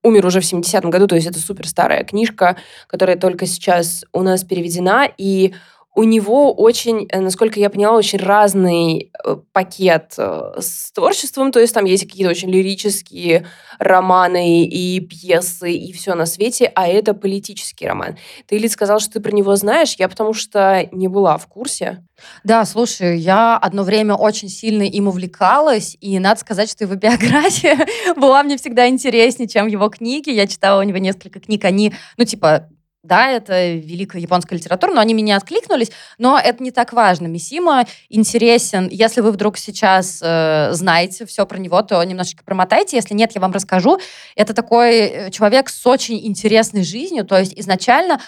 умер 0.04 0.26
уже 0.26 0.42
в 0.42 0.44
70-м 0.44 0.90
году, 0.90 1.08
то 1.08 1.16
есть 1.16 1.28
это 1.28 1.40
супер 1.40 1.68
старая 1.68 2.04
книжка, 2.04 2.58
которая 2.88 3.18
только 3.18 3.46
сейчас 3.46 4.06
у 4.14 4.22
нас 4.22 4.44
переведена, 4.44 5.08
и 5.18 5.54
у 5.93 6.04
него 6.04 6.54
очень, 6.54 7.08
э, 7.10 7.19
насколько 7.19 7.60
я 7.60 7.69
поняла, 7.69 7.97
очень 7.97 8.19
разный 8.19 9.12
э, 9.23 9.38
пакет 9.51 10.13
э, 10.17 10.54
с 10.60 10.91
творчеством, 10.93 11.51
то 11.51 11.60
есть 11.60 11.73
там 11.73 11.84
есть 11.84 12.06
какие-то 12.06 12.32
очень 12.32 12.49
лирические 12.49 13.45
романы 13.77 14.65
и 14.65 15.01
пьесы 15.01 15.73
и 15.73 15.91
все 15.91 16.15
на 16.15 16.25
свете, 16.25 16.71
а 16.75 16.88
это 16.88 17.13
политический 17.13 17.88
роман. 17.88 18.17
Ты, 18.47 18.58
Лид, 18.58 18.71
сказал, 18.71 18.99
что 18.99 19.13
ты 19.13 19.19
про 19.19 19.32
него 19.32 19.56
знаешь, 19.58 19.95
я 19.97 20.08
потому 20.08 20.34
что 20.34 20.88
не 20.93 21.10
была 21.10 21.38
в 21.38 21.47
курсе. 21.47 22.06
Да, 22.43 22.63
слушай, 22.65 23.19
я 23.19 23.58
одно 23.58 23.84
время 23.84 24.13
очень 24.13 24.47
сильно 24.47 24.84
им 24.84 25.10
увлекалась, 25.10 25.97
и 25.99 26.19
надо 26.19 26.39
сказать, 26.39 26.71
что 26.71 26.86
его 26.86 26.95
биография 27.01 27.77
была 28.15 28.43
мне 28.43 28.56
всегда 28.58 28.88
интереснее, 28.88 29.49
чем 29.49 29.67
его 29.67 29.89
книги. 29.89 30.30
Я 30.30 30.47
читала 30.47 30.80
у 30.80 30.84
него 30.84 30.99
несколько 30.99 31.41
книг, 31.41 31.65
они, 31.65 31.93
ну, 32.15 32.23
типа, 32.23 32.69
да, 33.04 33.32
это 33.32 33.74
великая 33.74 34.22
японская 34.22 34.60
литература, 34.60 34.94
но 34.94 35.02
они 35.02 35.14
меня 35.16 35.38
откликнулись, 35.38 35.92
но 36.20 36.38
это 36.38 36.62
не 36.62 36.70
так 36.70 36.94
важно. 36.94 37.26
Мисима 37.26 37.86
интересен. 38.10 38.88
Если 38.90 39.22
вы 39.22 39.32
вдруг 39.32 39.58
сейчас 39.58 40.20
э, 40.22 40.70
знаете 40.74 41.26
все 41.26 41.46
про 41.48 41.58
него, 41.58 41.82
то 41.82 42.04
немножечко 42.04 42.44
промотайте. 42.44 42.98
Если 42.98 43.16
нет, 43.16 43.32
я 43.34 43.42
вам 43.42 43.54
расскажу. 43.54 44.00
Это 44.36 44.54
такой 44.54 45.00
э, 45.00 45.32
человек 45.32 45.70
с 45.70 45.88
очень 45.88 46.28
интересной 46.28 46.84
жизнью. 46.84 47.26
То 47.26 47.40
есть 47.40 47.54
изначально 47.56 48.20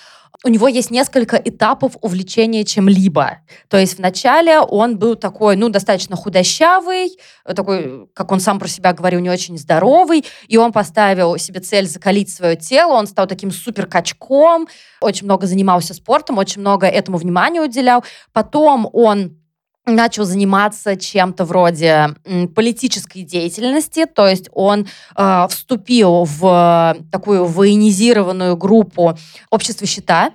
у 0.43 0.49
него 0.49 0.67
есть 0.67 0.91
несколько 0.91 1.37
этапов 1.37 1.93
увлечения 2.01 2.65
чем-либо. 2.65 3.39
То 3.69 3.77
есть 3.77 3.97
вначале 3.97 4.59
он 4.59 4.97
был 4.97 5.15
такой, 5.15 5.55
ну, 5.55 5.69
достаточно 5.69 6.15
худощавый, 6.15 7.17
такой, 7.45 8.07
как 8.13 8.31
он 8.31 8.39
сам 8.39 8.59
про 8.59 8.67
себя 8.67 8.93
говорил, 8.93 9.21
не 9.21 9.29
очень 9.29 9.57
здоровый, 9.57 10.25
и 10.47 10.57
он 10.57 10.73
поставил 10.73 11.37
себе 11.37 11.61
цель 11.61 11.87
закалить 11.87 12.29
свое 12.29 12.55
тело, 12.55 12.93
он 12.93 13.07
стал 13.07 13.27
таким 13.27 13.51
супер 13.51 13.85
качком, 13.85 14.67
очень 14.99 15.25
много 15.25 15.47
занимался 15.47 15.93
спортом, 15.93 16.37
очень 16.37 16.61
много 16.61 16.87
этому 16.87 17.17
внимания 17.17 17.61
уделял. 17.61 18.03
Потом 18.33 18.89
он 18.91 19.37
начал 19.85 20.25
заниматься 20.25 20.95
чем-то 20.95 21.45
вроде 21.45 22.09
политической 22.55 23.23
деятельности, 23.23 24.05
то 24.05 24.27
есть 24.27 24.49
он 24.53 24.87
э, 25.15 25.47
вступил 25.49 26.23
в 26.23 26.95
такую 27.11 27.45
военизированную 27.45 28.55
группу 28.55 29.17
общества 29.49 29.85
щита, 29.85 30.31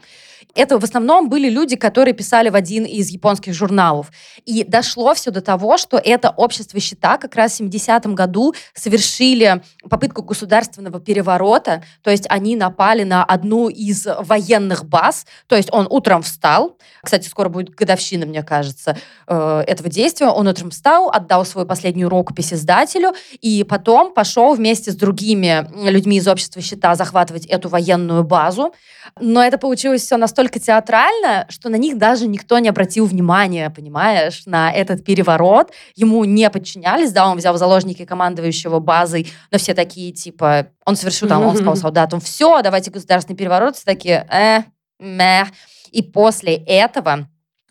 это 0.59 0.79
в 0.79 0.85
основном 0.85 1.29
были 1.29 1.49
люди, 1.49 1.77
которые 1.77 2.15
писали 2.15 2.49
в 2.49 2.57
один 2.57 2.85
из 2.85 3.11
японских 3.11 3.55
журналов. 3.55 4.11
И 4.45 4.65
дошло 4.65 5.15
все 5.15 5.31
до 5.31 5.41
того, 5.41 5.79
что 5.79 5.99
это 5.99 6.31
общество 6.31 6.81
щита 6.81 7.17
как 7.17 7.37
раз 7.37 7.59
в 7.59 7.61
70-м 7.61 8.15
году 8.17 8.55
совершили 8.75 9.63
попытку 9.89 10.23
государственного 10.23 11.01
переворота, 11.01 11.85
то 12.03 12.11
есть 12.11 12.27
они 12.29 12.57
напали 12.57 13.05
на 13.05 13.25
одну 13.25 13.69
из 13.69 14.07
военных 14.21 14.85
баз, 14.85 15.27
то 15.47 15.55
есть 15.55 15.69
он 15.73 15.87
утром 15.89 16.23
встал, 16.23 16.77
кстати, 17.05 17.29
скоро 17.29 17.49
будет 17.49 17.71
годовщина, 17.71 18.27
мне 18.27 18.43
кажется, 18.43 18.97
э, 19.29 19.65
этого 19.67 19.89
действия, 19.89 20.29
он 20.29 20.49
утром 20.49 20.71
встал, 20.71 21.09
отдал 21.11 21.45
свою 21.45 21.67
последнюю 21.67 22.09
рукопись 22.09 22.53
издателю, 22.53 23.13
и 23.41 23.63
потом 23.63 24.13
пошел 24.13 24.55
вместе 24.55 24.91
с 24.91 24.97
другими 24.97 25.69
людьми 25.89 26.17
из 26.17 26.27
общества 26.27 26.61
щита 26.61 26.97
захватывать 26.97 27.47
эту 27.47 27.69
военную 27.69 28.25
базу. 28.25 28.75
Но 29.21 29.43
это 29.43 29.59
получилось 29.59 30.03
все 30.03 30.17
настолько 30.17 30.48
настолько 30.49 30.61
театрально, 30.61 31.47
что 31.49 31.69
на 31.69 31.77
них 31.77 31.99
даже 31.99 32.27
никто 32.27 32.59
не 32.59 32.69
обратил 32.69 33.07
внимания, 33.07 33.71
понимаешь, 33.71 34.43
на 34.47 34.73
этот 34.73 35.05
переворот. 35.05 35.73
Ему 35.95 36.25
не 36.25 36.49
подчинялись, 36.51 37.13
да, 37.13 37.29
он 37.29 37.39
взял 37.39 37.55
в 37.55 37.59
заложники 37.59 38.05
командующего 38.05 38.79
базой, 38.81 39.31
но 39.51 39.59
все 39.59 39.75
такие, 39.75 40.13
типа, 40.13 40.69
он 40.85 40.97
совершил 40.97 41.29
там, 41.29 41.45
он 41.45 41.55
сказал 41.57 41.77
солдатам, 41.77 42.21
все, 42.21 42.63
давайте 42.63 42.91
государственный 42.91 43.37
переворот, 43.37 43.77
все 43.77 43.85
такие, 43.85 44.27
э, 44.31 44.63
мeh. 45.03 45.47
И 45.91 46.03
после 46.03 46.55
этого 46.55 47.29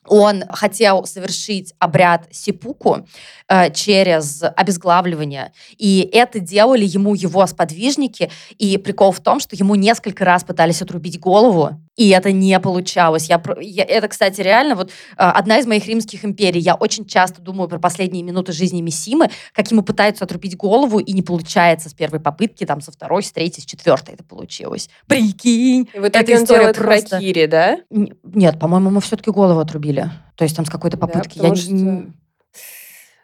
он 0.07 0.43
хотел 0.49 1.05
совершить 1.05 1.73
обряд 1.79 2.27
сипуку 2.31 3.07
э, 3.49 3.71
через 3.73 4.41
обезглавливание. 4.55 5.51
И 5.77 6.09
это 6.13 6.39
делали 6.39 6.85
ему 6.85 7.13
его 7.13 7.45
сподвижники. 7.45 8.31
И 8.57 8.77
прикол 8.77 9.11
в 9.11 9.19
том, 9.19 9.39
что 9.39 9.55
ему 9.55 9.75
несколько 9.75 10.23
раз 10.23 10.43
пытались 10.43 10.81
отрубить 10.81 11.19
голову, 11.19 11.77
и 11.97 12.09
это 12.09 12.31
не 12.31 12.57
получалось. 12.59 13.27
Я, 13.27 13.41
я, 13.59 13.83
это, 13.83 14.07
кстати, 14.07 14.39
реально 14.39 14.75
вот 14.75 14.91
э, 14.91 14.91
одна 15.17 15.57
из 15.57 15.65
моих 15.65 15.85
римских 15.87 16.23
империй. 16.23 16.61
Я 16.61 16.75
очень 16.75 17.05
часто 17.05 17.41
думаю 17.41 17.67
про 17.67 17.79
последние 17.79 18.23
минуты 18.23 18.53
жизни 18.53 18.81
Мессимы, 18.81 19.29
как 19.51 19.69
ему 19.71 19.81
пытаются 19.81 20.23
отрубить 20.23 20.55
голову, 20.55 20.99
и 20.99 21.11
не 21.11 21.23
получается 21.23 21.89
с 21.89 21.93
первой 21.93 22.19
попытки, 22.19 22.65
там, 22.65 22.81
со 22.81 22.91
второй, 22.91 23.23
с 23.23 23.31
третьей, 23.31 23.63
с 23.63 23.65
четвертой 23.65 24.13
это 24.13 24.23
получилось. 24.23 24.89
Прикинь! 25.07 25.89
И 25.91 25.99
в 25.99 26.07
итоге 26.07 26.37
он 26.37 26.45
делает 26.45 26.77
просто... 26.77 27.15
хакири, 27.17 27.47
да? 27.47 27.79
Нет, 27.89 28.59
по-моему, 28.59 28.89
ему 28.89 28.99
все-таки 28.99 29.31
голову 29.31 29.59
отрубили. 29.59 30.09
То 30.35 30.43
есть 30.43 30.55
там 30.55 30.65
с 30.65 30.69
какой-то 30.69 30.97
попытки. 30.97 31.39
Да, 31.39 31.47
я 31.47 31.55
что... 31.55 31.73
не... 31.73 32.13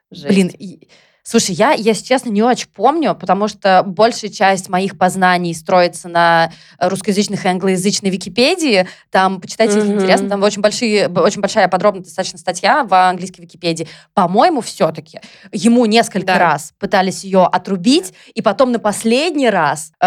Блин, 0.09 0.51
Слушай, 1.25 1.55
я, 1.55 1.71
если 1.71 2.03
честно, 2.03 2.29
не 2.29 2.43
очень 2.43 2.67
помню, 2.67 3.15
потому 3.15 3.47
что 3.47 3.81
большая 3.85 4.29
часть 4.29 4.67
моих 4.67 4.97
познаний 4.97 5.55
строится 5.55 6.09
на 6.09 6.51
русскоязычных 6.77 7.45
и 7.45 7.47
англоязычной 7.47 8.09
Википедии. 8.09 8.87
Там, 9.09 9.39
почитайте, 9.39 9.79
mm-hmm. 9.79 9.93
интересно, 9.93 10.29
там 10.29 10.43
очень, 10.43 10.61
большие, 10.61 11.07
очень 11.07 11.39
большая 11.39 11.69
подробная 11.69 12.03
достаточно 12.03 12.37
статья 12.37 12.83
в 12.83 12.93
английской 12.93 13.39
Википедии. 13.39 13.87
По-моему, 14.13 14.59
все-таки 14.59 15.21
ему 15.53 15.85
несколько 15.85 16.27
да. 16.27 16.39
раз 16.39 16.73
пытались 16.77 17.23
ее 17.23 17.45
отрубить, 17.45 18.13
и 18.33 18.41
потом 18.41 18.73
на 18.73 18.79
последний 18.79 19.49
раз 19.49 19.93
э, 20.01 20.05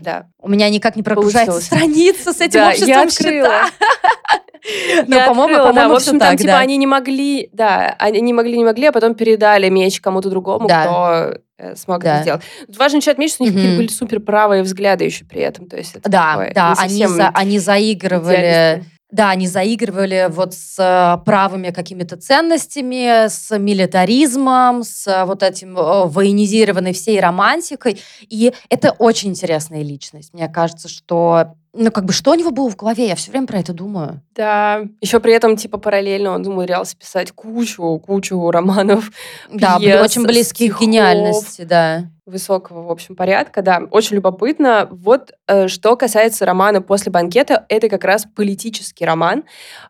да. 0.00 0.26
у 0.38 0.48
меня 0.48 0.70
никак 0.70 0.94
не 0.94 1.02
прогружается 1.02 1.60
страница 1.60 2.32
с 2.32 2.40
этим 2.40 2.60
да, 2.60 2.68
обществом 2.68 2.88
я 2.88 3.02
открыла. 3.02 3.62
Ну, 5.06 5.16
по-моему, 5.26 5.64
по-моему, 5.64 5.92
в 5.94 5.96
общем, 5.96 6.18
там, 6.18 6.36
типа, 6.36 6.58
они 6.58 6.76
не 6.76 6.86
могли, 6.86 7.48
да, 7.52 7.94
они 7.98 8.20
не 8.20 8.32
могли, 8.32 8.56
не 8.56 8.64
могли, 8.64 8.86
а 8.86 8.92
потом 8.92 9.14
передали 9.14 9.68
меч 9.68 10.00
кому-то 10.00 10.30
другому, 10.30 10.66
кто 10.66 11.34
э, 11.58 11.76
смог 11.76 12.04
это 12.04 12.22
сделать. 12.22 12.42
Важно 12.76 12.98
еще 12.98 13.10
отметить, 13.10 13.34
что 13.34 13.44
у 13.44 13.46
них 13.46 13.54
какие-то 13.54 13.76
были 13.76 13.88
супер 13.88 14.20
правые 14.20 14.62
взгляды 14.62 15.04
еще 15.04 15.24
при 15.24 15.40
этом. 15.40 15.66
То 15.68 15.76
есть 15.76 16.00
да, 16.02 16.48
да, 16.54 16.74
они, 16.78 17.06
за, 17.06 17.28
они 17.28 17.58
заигрывали 17.58 18.84
да, 19.12 19.28
они 19.28 19.46
заигрывали 19.46 20.28
вот 20.30 20.54
с 20.54 20.78
э, 20.78 21.22
правыми 21.26 21.68
какими-то 21.68 22.16
ценностями, 22.16 23.28
с 23.28 23.56
милитаризмом, 23.58 24.82
с 24.84 25.06
э, 25.06 25.26
вот 25.26 25.42
этим 25.42 25.74
военизированной 25.74 26.94
всей 26.94 27.20
романтикой. 27.20 28.00
И 28.22 28.54
это 28.70 28.92
очень 28.92 29.28
интересная 29.28 29.82
личность. 29.82 30.32
Мне 30.32 30.48
кажется, 30.48 30.88
что 30.88 31.56
ну, 31.74 31.90
как 31.90 32.04
бы, 32.04 32.12
что 32.12 32.32
у 32.32 32.34
него 32.34 32.50
было 32.50 32.70
в 32.70 32.76
голове? 32.76 33.06
Я 33.06 33.14
все 33.14 33.30
время 33.30 33.46
про 33.46 33.58
это 33.58 33.72
думаю. 33.72 34.20
Да. 34.34 34.82
Еще 35.00 35.20
при 35.20 35.32
этом, 35.32 35.56
типа, 35.56 35.78
параллельно 35.78 36.32
он 36.32 36.46
умудрялся 36.46 36.96
писать 36.96 37.32
кучу, 37.32 37.98
кучу 37.98 38.50
романов, 38.50 39.10
Да, 39.50 39.78
пьес, 39.78 39.92
были 39.92 40.02
очень 40.02 40.26
близкие 40.26 40.68
стихов, 40.68 40.78
к 40.78 40.82
гениальности, 40.82 41.62
да. 41.62 42.04
Высокого, 42.26 42.82
в 42.82 42.90
общем, 42.90 43.16
порядка, 43.16 43.62
да. 43.62 43.82
Очень 43.90 44.16
любопытно. 44.16 44.86
Вот 44.90 45.32
э, 45.48 45.68
что 45.68 45.96
касается 45.96 46.44
романа 46.44 46.82
«После 46.82 47.10
банкета», 47.10 47.64
это 47.70 47.88
как 47.88 48.04
раз 48.04 48.26
политический 48.26 49.06
роман. 49.06 49.44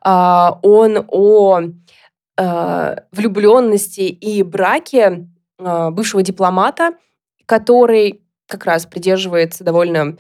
Э, 0.04 0.50
он 0.62 1.04
о 1.08 1.62
э, 2.36 2.96
влюбленности 3.10 4.02
и 4.02 4.44
браке 4.44 5.26
э, 5.58 5.90
бывшего 5.90 6.22
дипломата, 6.22 6.92
который 7.46 8.22
как 8.46 8.66
раз 8.66 8.86
придерживается 8.86 9.64
довольно 9.64 10.16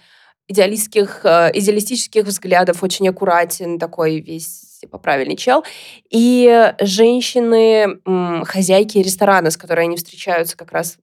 идеалистских, 0.48 1.24
э, 1.24 1.50
идеалистических 1.54 2.24
взглядов, 2.24 2.82
очень 2.82 3.08
аккуратен, 3.08 3.78
такой 3.78 4.20
весь 4.20 4.78
типа 4.80 4.98
правильный 4.98 5.36
чел. 5.36 5.64
И 6.10 6.74
женщины, 6.80 8.00
хозяйки 8.44 8.98
ресторана, 8.98 9.50
с 9.50 9.56
которой 9.56 9.84
они 9.84 9.96
встречаются 9.96 10.56
как 10.56 10.72
раз 10.72 10.98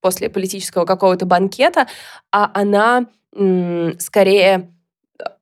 после 0.00 0.28
политического 0.28 0.84
какого-то 0.84 1.26
банкета, 1.26 1.86
а 2.32 2.50
она 2.54 3.06
скорее 3.98 4.70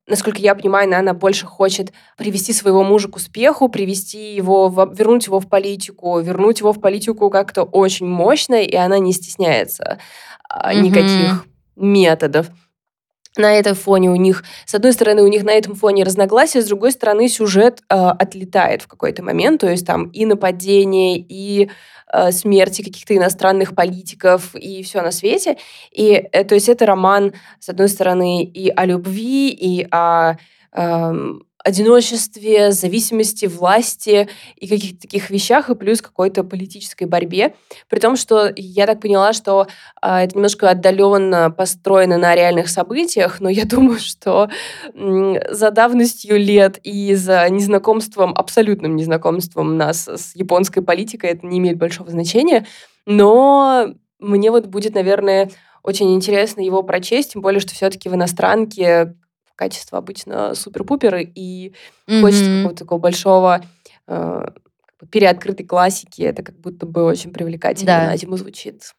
насколько 0.09 0.39
я 0.39 0.55
понимаю, 0.55 0.93
она 0.97 1.13
больше 1.13 1.45
хочет 1.45 1.93
привести 2.17 2.51
своего 2.51 2.83
мужа 2.83 3.07
к 3.07 3.15
успеху, 3.15 3.69
привести 3.69 4.35
его, 4.35 4.67
в, 4.67 4.93
вернуть 4.93 5.27
его 5.27 5.39
в 5.39 5.47
политику, 5.47 6.19
вернуть 6.19 6.59
его 6.59 6.73
в 6.73 6.81
политику 6.81 7.29
как-то 7.29 7.63
очень 7.63 8.07
мощно, 8.07 8.61
и 8.61 8.75
она 8.75 8.99
не 8.99 9.13
стесняется 9.13 9.99
mm-hmm. 10.51 10.81
никаких 10.81 11.45
методов 11.75 12.47
на 13.39 13.57
этом 13.57 13.75
фоне 13.75 14.09
у 14.11 14.15
них, 14.15 14.43
с 14.65 14.75
одной 14.75 14.93
стороны, 14.93 15.23
у 15.23 15.27
них 15.27 15.43
на 15.43 15.51
этом 15.51 15.75
фоне 15.75 16.03
разногласия, 16.03 16.61
с 16.61 16.67
другой 16.67 16.91
стороны, 16.91 17.27
сюжет 17.27 17.81
э, 17.89 17.95
отлетает 17.95 18.83
в 18.83 18.87
какой-то 18.87 19.23
момент, 19.23 19.61
то 19.61 19.69
есть 19.69 19.85
там 19.85 20.09
и 20.09 20.25
нападение, 20.25 21.17
и 21.17 21.69
э, 22.13 22.31
смерти 22.31 22.83
каких-то 22.83 23.15
иностранных 23.15 23.73
политиков, 23.73 24.53
и 24.55 24.83
все 24.83 25.01
на 25.01 25.11
свете. 25.11 25.57
И 25.91 26.27
э, 26.31 26.43
то 26.43 26.55
есть 26.55 26.69
это 26.69 26.85
роман, 26.85 27.33
с 27.59 27.69
одной 27.69 27.89
стороны, 27.89 28.43
и 28.43 28.69
о 28.69 28.85
любви, 28.85 29.49
и 29.49 29.87
о 29.89 30.35
э, 30.73 31.13
одиночестве, 31.63 32.71
зависимости, 32.71 33.45
власти 33.45 34.29
и 34.55 34.67
каких-то 34.67 35.01
таких 35.01 35.29
вещах, 35.29 35.69
и 35.69 35.75
плюс 35.75 36.01
какой-то 36.01 36.43
политической 36.43 37.03
борьбе. 37.03 37.55
При 37.89 37.99
том, 37.99 38.15
что 38.15 38.51
я 38.55 38.85
так 38.85 39.01
поняла, 39.01 39.33
что 39.33 39.67
э, 40.01 40.17
это 40.19 40.35
немножко 40.35 40.69
отдаленно 40.69 41.51
построено 41.51 42.17
на 42.17 42.35
реальных 42.35 42.69
событиях, 42.69 43.41
но 43.41 43.49
я 43.49 43.65
думаю, 43.65 43.99
что 43.99 44.49
э, 44.93 45.53
за 45.53 45.71
давностью 45.71 46.39
лет 46.39 46.79
и 46.83 47.13
за 47.15 47.49
незнакомством, 47.49 48.33
абсолютным 48.35 48.95
незнакомством 48.95 49.77
нас 49.77 50.07
с 50.07 50.35
японской 50.35 50.81
политикой 50.81 51.31
это 51.31 51.45
не 51.45 51.59
имеет 51.59 51.77
большого 51.77 52.09
значения. 52.09 52.65
Но 53.05 53.93
мне 54.19 54.51
вот 54.51 54.67
будет, 54.67 54.95
наверное, 54.95 55.49
очень 55.83 56.13
интересно 56.13 56.61
его 56.61 56.83
прочесть, 56.83 57.33
тем 57.33 57.41
более, 57.41 57.59
что 57.59 57.73
все-таки 57.73 58.09
в 58.09 58.15
иностранке 58.15 59.15
качество 59.59 59.97
обычно 59.97 60.55
супер-пупер, 60.55 61.17
и 61.17 61.73
mm-hmm. 62.07 62.21
хочется 62.21 62.45
какого-то 62.45 62.77
такого 62.77 62.99
большого 62.99 63.61
э, 64.07 64.45
переоткрытой 65.11 65.65
классики. 65.65 66.21
Это 66.21 66.43
как 66.43 66.57
будто 66.61 66.85
бы 66.85 67.03
очень 67.03 67.33
привлекательно 67.33 67.85
да. 67.85 68.07
на 68.07 68.17
зиму 68.17 68.37
звучит. 68.37 68.93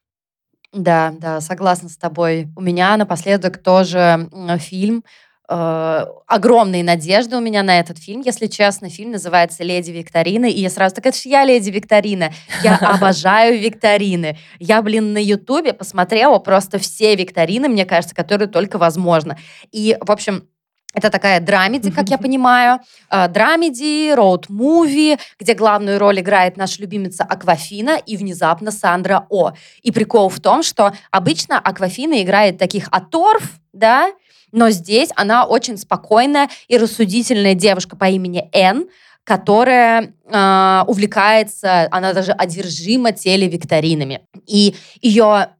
Да, 0.75 1.15
да, 1.19 1.41
согласна 1.41 1.89
с 1.89 1.97
тобой. 1.97 2.49
У 2.57 2.61
меня 2.61 2.97
напоследок 2.99 3.57
тоже 3.63 4.29
фильм 4.59 5.03
э, 5.51 6.07
огромные 6.27 6.85
надежды 6.85 7.37
у 7.37 7.41
меня 7.41 7.63
на 7.63 7.79
этот 7.81 7.99
фильм, 7.99 8.23
если 8.23 8.47
честно. 8.47 8.89
Фильм 8.89 9.11
называется 9.11 9.65
«Леди 9.65 9.91
Викторина», 9.91 10.47
и 10.47 10.61
я 10.61 10.71
сразу 10.71 10.95
такая, 10.95 11.13
это 11.13 11.21
же 11.21 11.29
я 11.29 11.45
Леди 11.45 11.71
Викторина. 11.71 12.33
Я 12.63 12.77
обожаю 12.81 13.59
викторины. 13.61 14.39
Я, 14.59 14.81
блин, 14.81 15.13
на 15.13 15.23
Ютубе 15.23 15.73
посмотрела 15.73 16.39
просто 16.39 16.79
все 16.79 17.17
викторины, 17.17 17.69
мне 17.69 17.85
кажется, 17.85 18.15
которые 18.15 18.49
только 18.49 18.79
возможно. 18.79 19.37
И, 19.73 19.97
в 20.01 20.11
общем, 20.11 20.45
это 20.93 21.11
такая 21.11 21.41
драмеди, 21.41 21.91
как 21.91 22.09
я 22.09 22.19
понимаю. 22.19 22.81
Э, 23.11 23.29
драмеди, 23.29 24.13
роуд-муви, 24.13 25.19
где 25.39 25.55
главную 25.55 25.99
роль 25.99 26.21
играет 26.21 26.57
наша 26.57 26.81
любимица 26.83 27.25
Аквафина 27.25 27.97
и 28.07 28.17
внезапно 28.17 28.71
Сандра 28.71 29.27
О. 29.31 29.53
И 29.83 29.93
прикол 29.93 30.29
в 30.29 30.41
том, 30.41 30.63
что 30.63 30.93
обычно 31.11 31.59
Аквафина 31.59 32.23
играет 32.23 32.59
таких 32.59 32.89
оторв, 32.91 33.43
да, 33.73 34.11
но 34.53 34.71
здесь 34.71 35.11
она 35.17 35.45
очень 35.45 35.77
спокойная 35.77 36.49
и 36.69 36.77
рассудительная 36.77 37.55
девушка 37.55 37.97
по 37.97 38.09
имени 38.09 38.49
Н, 38.53 38.87
которая 39.25 40.15
э, 40.25 40.85
увлекается, 40.87 41.89
она 41.91 42.13
даже 42.13 42.33
одержима 42.33 43.13
телевикторинами. 43.13 44.23
И 44.47 44.75
ее 45.03 45.51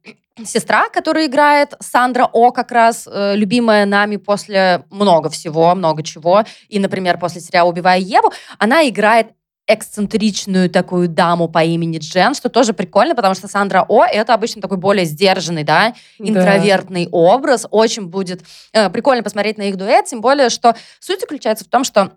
сестра, 0.43 0.89
которая 0.89 1.27
играет 1.27 1.73
Сандра 1.79 2.25
О, 2.31 2.51
как 2.51 2.71
раз 2.71 3.07
э, 3.09 3.35
любимая 3.35 3.85
нами 3.85 4.17
после 4.17 4.85
много 4.89 5.29
всего, 5.29 5.73
много 5.75 6.03
чего. 6.03 6.43
И, 6.69 6.79
например, 6.79 7.17
после 7.17 7.41
сериала 7.41 7.69
«Убивая 7.69 7.99
Еву», 7.99 8.31
она 8.57 8.87
играет 8.87 9.27
эксцентричную 9.67 10.69
такую 10.69 11.07
даму 11.07 11.47
по 11.47 11.63
имени 11.63 11.97
Джен, 11.99 12.33
что 12.33 12.49
тоже 12.49 12.73
прикольно, 12.73 13.15
потому 13.15 13.35
что 13.35 13.47
Сандра 13.47 13.85
О 13.87 14.03
это 14.05 14.33
обычно 14.33 14.61
такой 14.61 14.77
более 14.77 15.05
сдержанный, 15.05 15.63
да, 15.63 15.93
интровертный 16.17 17.05
да. 17.05 17.11
образ. 17.11 17.67
Очень 17.71 18.07
будет 18.07 18.43
э, 18.73 18.89
прикольно 18.89 19.23
посмотреть 19.23 19.57
на 19.57 19.63
их 19.63 19.77
дуэт, 19.77 20.05
тем 20.05 20.21
более, 20.21 20.49
что 20.49 20.75
суть 20.99 21.21
заключается 21.21 21.65
в 21.65 21.69
том, 21.69 21.83
что 21.83 22.13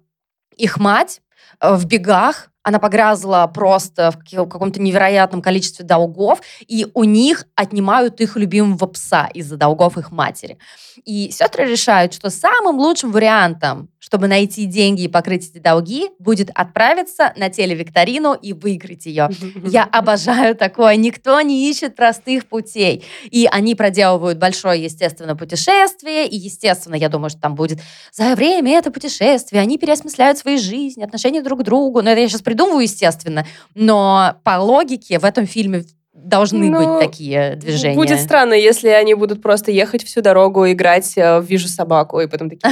их 0.57 0.79
мать 0.79 1.21
э, 1.61 1.75
в 1.75 1.85
бегах 1.87 2.51
она 2.65 2.79
погрязла 2.79 3.49
просто 3.53 4.11
в 4.11 4.25
каком-то 4.49 4.81
невероятном 4.81 5.43
количестве 5.43 5.85
долгов, 5.85 6.41
и 6.67 6.87
у 6.95 7.05
них 7.05 7.47
отнимают 7.55 8.21
их 8.23 8.37
любимого 8.37 8.87
пса 8.87 9.29
из-за 9.35 9.59
долгов 9.59 9.99
их 9.99 10.11
матери. 10.11 10.59
И 11.05 11.31
сестры 11.31 11.67
решают, 11.67 12.15
что 12.15 12.31
самым 12.31 12.79
лучшим 12.79 13.13
вариантом, 13.13 13.91
чтобы 14.05 14.29
найти 14.29 14.67
деньги 14.67 15.05
и 15.05 15.09
покрыть 15.09 15.49
эти 15.49 15.57
долги, 15.57 16.11
будет 16.19 16.51
отправиться 16.55 17.33
на 17.37 17.49
телевикторину 17.49 18.35
и 18.35 18.53
выиграть 18.53 19.07
ее. 19.07 19.31
Я 19.65 19.85
обожаю 19.85 20.55
такое. 20.55 20.97
Никто 20.97 21.41
не 21.41 21.71
ищет 21.71 21.97
простых 21.97 22.47
путей. 22.47 23.03
И 23.31 23.49
они 23.51 23.75
проделывают 23.75 24.39
большое, 24.39 24.85
естественно, 24.85 25.35
путешествие. 25.35 26.29
И, 26.29 26.37
естественно, 26.37 26.97
я 26.97 27.09
думаю, 27.09 27.31
что 27.31 27.41
там 27.41 27.55
будет 27.55 27.81
за 28.13 28.35
время 28.35 28.77
это 28.77 28.91
путешествие. 28.91 29.63
Они 29.63 29.79
переосмысляют 29.79 30.37
свои 30.37 30.59
жизни, 30.59 31.03
отношения 31.03 31.41
друг 31.41 31.61
к 31.61 31.63
другу. 31.63 32.03
Но 32.03 32.11
это 32.11 32.21
я 32.21 32.29
сейчас 32.29 32.43
придумываю, 32.43 32.83
естественно, 32.83 33.47
но 33.75 34.37
по 34.45 34.59
логике 34.59 35.19
в 35.19 35.25
этом 35.25 35.47
фильме 35.47 35.85
должны 36.25 36.71
ну, 36.71 36.79
быть 36.79 37.07
такие 37.07 37.57
движения. 37.57 37.97
Будет 37.97 38.21
странно, 38.21 38.55
если 38.55 38.89
они 38.89 39.15
будут 39.15 39.43
просто 39.43 39.71
ехать 39.71 40.05
всю 40.05 40.21
дорогу, 40.21 40.71
играть 40.71 41.13
э, 41.17 41.41
в 41.41 41.45
«Вижу 41.45 41.69
собаку», 41.69 42.21
и 42.21 42.27
потом 42.27 42.51
такие... 42.51 42.71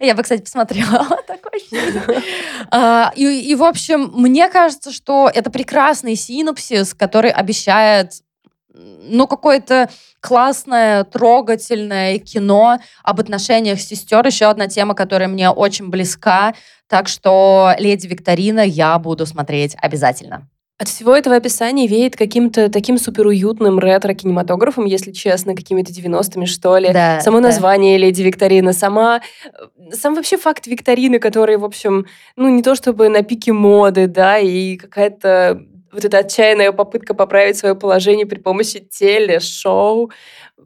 Я 0.00 0.14
бы, 0.14 0.22
кстати, 0.22 0.42
посмотрела 0.42 1.06
фильм. 1.68 2.02
А, 2.70 3.12
и, 3.14 3.54
в 3.54 3.62
общем, 3.62 4.10
мне 4.14 4.48
кажется, 4.48 4.92
что 4.92 5.30
это 5.32 5.50
прекрасный 5.50 6.16
синопсис, 6.16 6.94
который 6.94 7.30
обещает 7.30 8.12
ну, 8.74 9.26
какое-то 9.28 9.88
классное, 10.20 11.04
трогательное 11.04 12.18
кино 12.18 12.78
об 13.02 13.20
отношениях 13.20 13.80
сестер. 13.80 14.26
Еще 14.26 14.46
одна 14.46 14.66
тема, 14.66 14.94
которая 14.94 15.28
мне 15.28 15.50
очень 15.50 15.90
близка. 15.90 16.54
Так 16.88 17.08
что 17.08 17.72
«Леди 17.78 18.06
Викторина» 18.06 18.60
я 18.60 18.98
буду 18.98 19.26
смотреть 19.26 19.76
обязательно. 19.80 20.48
От 20.76 20.88
всего 20.88 21.14
этого 21.14 21.36
описания 21.36 21.86
веет 21.86 22.16
каким-то 22.16 22.68
таким 22.68 22.98
суперуютным 22.98 23.78
ретро-кинематографом, 23.78 24.86
если 24.86 25.12
честно, 25.12 25.54
какими-то 25.54 25.92
90-ми, 25.92 26.46
что 26.46 26.78
ли. 26.78 26.90
Да, 26.92 27.20
Само 27.20 27.38
да. 27.38 27.44
название 27.48 27.96
«Леди 27.96 28.22
Викторина», 28.22 28.72
сама... 28.72 29.20
Э, 29.44 29.92
сам 29.92 30.16
вообще 30.16 30.36
факт 30.36 30.66
викторины, 30.66 31.20
который, 31.20 31.58
в 31.58 31.64
общем, 31.64 32.06
ну, 32.34 32.48
не 32.48 32.60
то 32.60 32.74
чтобы 32.74 33.08
на 33.08 33.22
пике 33.22 33.52
моды, 33.52 34.08
да, 34.08 34.38
и 34.38 34.76
какая-то 34.76 35.60
вот 35.92 36.04
эта 36.04 36.18
отчаянная 36.18 36.72
попытка 36.72 37.14
поправить 37.14 37.56
свое 37.56 37.76
положение 37.76 38.26
при 38.26 38.40
помощи 38.40 38.80
телешоу. 38.80 40.10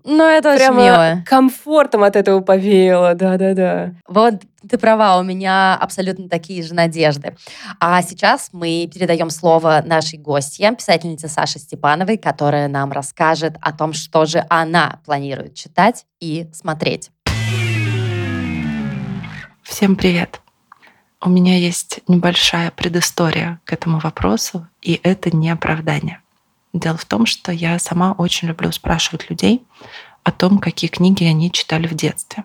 Ну, 0.04 0.24
это 0.24 0.54
Прямо 0.56 0.76
очень 0.76 0.84
мило. 0.84 1.24
комфортом 1.26 2.02
от 2.02 2.16
этого 2.16 2.40
повеяло, 2.40 3.14
да-да-да. 3.14 3.94
Вот 4.06 4.36
ты 4.68 4.78
права, 4.78 5.18
у 5.18 5.22
меня 5.22 5.76
абсолютно 5.76 6.28
такие 6.28 6.62
же 6.62 6.74
надежды. 6.74 7.36
А 7.78 8.00
сейчас 8.02 8.50
мы 8.52 8.88
передаем 8.92 9.28
слово 9.30 9.82
нашей 9.84 10.18
гостье, 10.18 10.74
писательнице 10.74 11.28
Саше 11.28 11.58
Степановой, 11.58 12.16
которая 12.16 12.68
нам 12.68 12.92
расскажет 12.92 13.56
о 13.60 13.72
том, 13.72 13.92
что 13.92 14.24
же 14.24 14.44
она 14.48 15.00
планирует 15.04 15.54
читать 15.54 16.06
и 16.20 16.48
смотреть. 16.52 17.10
Всем 19.62 19.96
привет! 19.96 20.40
У 21.20 21.28
меня 21.28 21.56
есть 21.56 22.00
небольшая 22.08 22.70
предыстория 22.70 23.60
к 23.64 23.72
этому 23.72 23.98
вопросу, 23.98 24.66
и 24.80 25.00
это 25.02 25.36
не 25.36 25.50
оправдание. 25.50 26.20
Дело 26.72 26.96
в 26.96 27.04
том, 27.04 27.26
что 27.26 27.50
я 27.52 27.78
сама 27.78 28.12
очень 28.12 28.48
люблю 28.48 28.70
спрашивать 28.72 29.30
людей 29.30 29.62
о 30.22 30.32
том, 30.32 30.58
какие 30.58 30.90
книги 30.90 31.24
они 31.24 31.50
читали 31.50 31.86
в 31.86 31.94
детстве. 31.94 32.44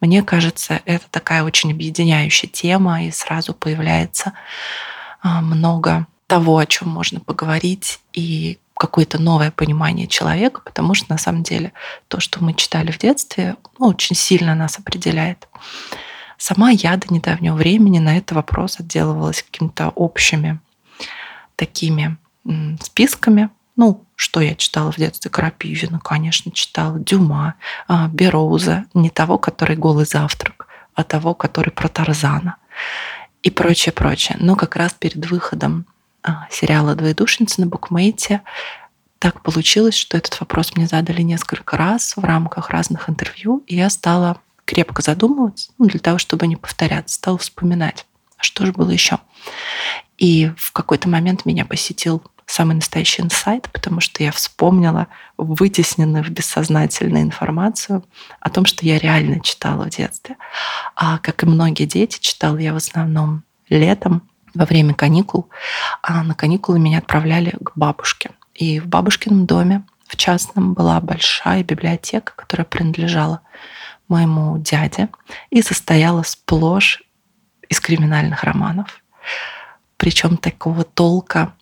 Мне 0.00 0.22
кажется, 0.22 0.82
это 0.84 1.06
такая 1.10 1.42
очень 1.44 1.72
объединяющая 1.72 2.48
тема, 2.48 3.04
и 3.04 3.10
сразу 3.10 3.54
появляется 3.54 4.34
а, 5.22 5.40
много 5.40 6.06
того, 6.26 6.58
о 6.58 6.66
чем 6.66 6.88
можно 6.88 7.20
поговорить, 7.20 8.00
и 8.12 8.58
какое-то 8.76 9.20
новое 9.20 9.50
понимание 9.50 10.06
человека, 10.06 10.60
потому 10.62 10.94
что 10.94 11.06
на 11.10 11.18
самом 11.18 11.42
деле 11.42 11.72
то, 12.08 12.20
что 12.20 12.42
мы 12.42 12.54
читали 12.54 12.90
в 12.90 12.98
детстве, 12.98 13.56
ну, 13.78 13.86
очень 13.86 14.16
сильно 14.16 14.54
нас 14.54 14.78
определяет. 14.78 15.48
Сама 16.36 16.70
я 16.70 16.96
до 16.96 17.12
недавнего 17.14 17.54
времени 17.54 17.98
на 17.98 18.18
этот 18.18 18.32
вопрос 18.32 18.80
отделывалась 18.80 19.42
какими-то 19.42 19.88
общими 19.90 20.60
такими 21.56 22.16
списками. 22.80 23.50
Ну, 23.76 24.04
что 24.14 24.40
я 24.40 24.54
читала 24.54 24.92
в 24.92 24.96
детстве? 24.96 25.30
Крапивина, 25.30 25.98
конечно, 25.98 26.52
читала. 26.52 26.98
Дюма, 26.98 27.54
а, 27.88 28.08
Бероуза. 28.08 28.84
Не 28.94 29.10
того, 29.10 29.38
который 29.38 29.76
«Голый 29.76 30.06
завтрак», 30.06 30.68
а 30.94 31.02
того, 31.02 31.34
который 31.34 31.70
про 31.70 31.88
Тарзана. 31.88 32.56
И 33.42 33.50
прочее, 33.50 33.92
прочее. 33.92 34.36
Но 34.40 34.56
как 34.56 34.76
раз 34.76 34.92
перед 34.92 35.26
выходом 35.26 35.86
а, 36.22 36.46
сериала 36.50 36.94
«Двоедушница» 36.94 37.60
на 37.60 37.66
букмейте 37.66 38.42
так 39.18 39.42
получилось, 39.42 39.94
что 39.94 40.18
этот 40.18 40.38
вопрос 40.38 40.76
мне 40.76 40.86
задали 40.86 41.22
несколько 41.22 41.76
раз 41.76 42.16
в 42.16 42.24
рамках 42.24 42.70
разных 42.70 43.08
интервью, 43.08 43.64
и 43.66 43.74
я 43.74 43.88
стала 43.88 44.38
крепко 44.64 45.02
задумываться, 45.02 45.72
ну, 45.78 45.86
для 45.86 45.98
того, 45.98 46.18
чтобы 46.18 46.46
не 46.46 46.56
повторяться, 46.56 47.16
стал 47.16 47.38
вспоминать, 47.38 48.06
что 48.38 48.66
же 48.66 48.72
было 48.72 48.90
еще. 48.90 49.18
И 50.18 50.50
в 50.56 50.72
какой-то 50.72 51.08
момент 51.08 51.44
меня 51.44 51.64
посетил 51.64 52.22
самый 52.46 52.74
настоящий 52.74 53.22
инсайт, 53.22 53.68
потому 53.72 54.00
что 54.00 54.22
я 54.22 54.32
вспомнила 54.32 55.08
вытесненную 55.36 56.24
в 56.24 56.30
бессознательную 56.30 57.22
информацию 57.22 58.04
о 58.40 58.50
том, 58.50 58.66
что 58.66 58.84
я 58.84 58.98
реально 58.98 59.40
читала 59.40 59.84
в 59.84 59.90
детстве. 59.90 60.36
А 60.94 61.18
как 61.18 61.42
и 61.42 61.46
многие 61.46 61.86
дети, 61.86 62.18
читала 62.20 62.56
я 62.58 62.72
в 62.72 62.76
основном 62.76 63.44
летом, 63.68 64.28
во 64.54 64.64
время 64.66 64.94
каникул. 64.94 65.50
А 66.02 66.22
на 66.22 66.34
каникулы 66.34 66.78
меня 66.78 66.98
отправляли 66.98 67.50
к 67.50 67.72
бабушке. 67.74 68.30
И 68.54 68.78
в 68.78 68.86
бабушкином 68.86 69.46
доме, 69.46 69.84
в 70.06 70.16
частном, 70.16 70.74
была 70.74 71.00
большая 71.00 71.64
библиотека, 71.64 72.32
которая 72.36 72.64
принадлежала 72.64 73.40
моему 74.08 74.58
дяде 74.58 75.08
и 75.50 75.62
состояла 75.62 76.22
сплошь 76.22 77.02
из 77.68 77.80
криминальных 77.80 78.44
романов. 78.44 79.02
Причем 79.96 80.36
такого 80.36 80.84
толка 80.84 81.54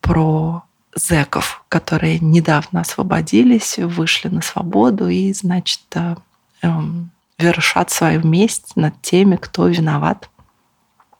про 0.00 0.64
зеков, 0.96 1.62
которые 1.68 2.18
недавно 2.18 2.80
освободились, 2.80 3.78
вышли 3.78 4.28
на 4.28 4.42
свободу 4.42 5.08
и, 5.08 5.32
значит, 5.32 5.82
а, 5.94 6.16
эм, 6.62 7.10
вершат 7.38 7.90
свою 7.90 8.26
месть 8.26 8.76
над 8.76 9.00
теми, 9.02 9.36
кто 9.36 9.68
виноват 9.68 10.30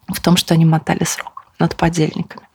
в 0.08 0.20
том, 0.20 0.36
что 0.36 0.54
они 0.54 0.64
мотали 0.64 1.04
срок 1.04 1.46
над 1.58 1.76
подельниками. 1.76 2.46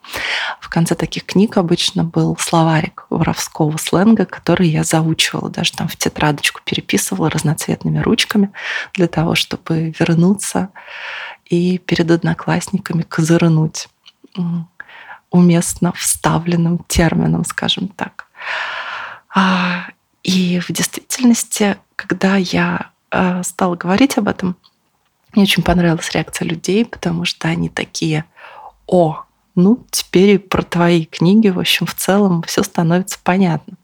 В 0.59 0.69
конце 0.69 0.95
таких 0.95 1.25
книг 1.25 1.57
обычно 1.57 2.03
был 2.03 2.35
словарик 2.37 3.05
воровского 3.09 3.77
сленга, 3.77 4.25
который 4.25 4.67
я 4.67 4.83
заучивала, 4.83 5.49
даже 5.49 5.73
там 5.73 5.87
в 5.87 5.95
тетрадочку 5.95 6.61
переписывала 6.63 7.29
разноцветными 7.29 7.99
ручками 7.99 8.51
для 8.93 9.07
того, 9.07 9.35
чтобы 9.35 9.93
вернуться 9.99 10.69
и 11.45 11.77
перед 11.77 12.09
одноклассниками 12.09 13.03
козырнуть 13.03 13.89
уместно 15.31 15.93
вставленным 15.93 16.85
термином, 16.87 17.43
скажем 17.45 17.87
так. 17.87 18.27
А, 19.33 19.85
и 20.23 20.59
в 20.59 20.71
действительности, 20.71 21.77
когда 21.95 22.35
я 22.35 22.91
э, 23.09 23.41
стала 23.43 23.75
говорить 23.75 24.17
об 24.17 24.27
этом, 24.27 24.55
мне 25.33 25.43
очень 25.43 25.63
понравилась 25.63 26.11
реакция 26.11 26.47
людей, 26.47 26.85
потому 26.85 27.25
что 27.25 27.47
они 27.47 27.69
такие, 27.69 28.25
о, 28.85 29.23
ну, 29.55 29.85
теперь 29.89 30.31
и 30.31 30.37
про 30.37 30.61
твои 30.61 31.05
книги, 31.05 31.47
в 31.47 31.59
общем, 31.59 31.85
в 31.85 31.95
целом 31.95 32.43
все 32.43 32.63
становится 32.63 33.17
понятно. 33.23 33.75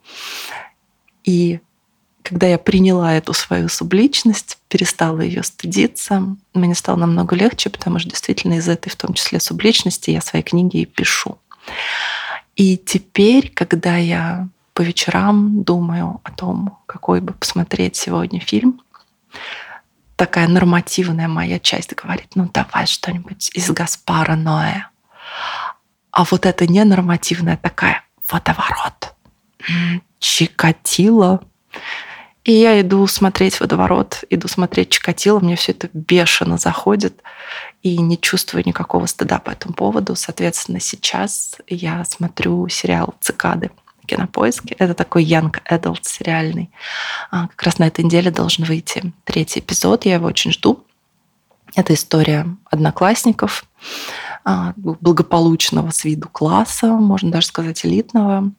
И 1.24 1.62
когда 2.28 2.46
я 2.48 2.58
приняла 2.58 3.14
эту 3.14 3.32
свою 3.32 3.70
субличность, 3.70 4.58
перестала 4.68 5.22
ее 5.22 5.44
стыдиться, 5.44 6.36
мне 6.54 6.76
стало 6.76 6.98
намного 6.98 7.38
легче, 7.38 7.70
потому 7.70 8.00
что 8.00 8.10
действительно 8.10 8.56
из 8.56 8.68
этой, 8.68 8.90
в 8.90 8.98
том 8.98 9.14
числе 9.14 9.40
субличности, 9.40 10.12
я 10.12 10.20
свои 10.20 10.42
книги 10.42 10.80
и 10.80 10.86
пишу. 10.86 11.38
И 12.58 12.76
теперь, 12.76 13.50
когда 13.54 13.96
я 13.96 14.50
по 14.74 14.82
вечерам 14.82 15.64
думаю 15.64 16.20
о 16.24 16.32
том, 16.32 16.78
какой 16.86 17.22
бы 17.22 17.32
посмотреть 17.32 17.96
сегодня 17.96 18.42
фильм, 18.42 18.82
такая 20.18 20.50
нормативная 20.50 21.30
моя 21.30 21.60
часть 21.60 21.96
говорит, 21.96 22.36
ну 22.36 22.50
давай 22.54 22.88
что-нибудь 22.88 23.52
из 23.54 23.72
Гаспара 23.72 24.36
Ноэ. 24.36 24.84
А 26.12 26.24
вот 26.26 26.46
эта 26.46 26.68
ненормативная 26.68 27.56
такая 27.56 28.04
водоворот, 28.30 29.14
Чикатило. 30.20 31.42
И 32.48 32.54
я 32.54 32.80
иду 32.80 33.06
смотреть 33.08 33.60
водоворот, 33.60 34.24
иду 34.30 34.48
смотреть 34.48 34.92
Чикатило, 34.92 35.42
мне 35.42 35.58
все 35.58 35.74
это 35.74 35.90
бешено 35.92 36.58
заходит, 36.58 37.22
и 37.84 37.98
не 37.98 38.18
чувствую 38.18 38.64
никакого 38.66 39.06
стыда 39.06 39.40
по 39.40 39.50
этому 39.50 39.74
поводу. 39.74 40.16
Соответственно, 40.16 40.80
сейчас 40.80 41.58
я 41.68 42.06
смотрю 42.06 42.70
сериал 42.70 43.16
«Цикады» 43.20 43.70
кинопоиске. 44.06 44.78
Это 44.80 44.94
такой 44.94 45.26
young 45.26 45.54
adult 45.70 46.04
сериальный. 46.04 46.72
А, 47.32 47.50
как 47.50 47.64
раз 47.64 47.80
на 47.80 47.88
этой 47.88 48.06
неделе 48.06 48.32
должен 48.32 48.64
выйти 48.64 49.12
третий 49.26 49.60
эпизод. 49.60 50.06
Я 50.06 50.14
его 50.14 50.28
очень 50.28 50.54
жду. 50.54 50.86
Это 51.76 51.94
история 51.94 52.48
одноклассников, 52.72 53.66
а, 54.46 54.72
благополучного 54.78 55.92
с 55.92 56.06
виду 56.06 56.30
класса, 56.30 56.88
можно 56.94 57.30
даже 57.30 57.48
сказать 57.48 57.86
элитного, 57.86 58.50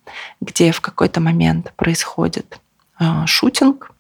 где 0.43 0.73
в 0.73 0.83
какой-то 0.83 1.23
момент 1.23 1.73
происходит 1.77 2.61
шутинг. 3.27 3.93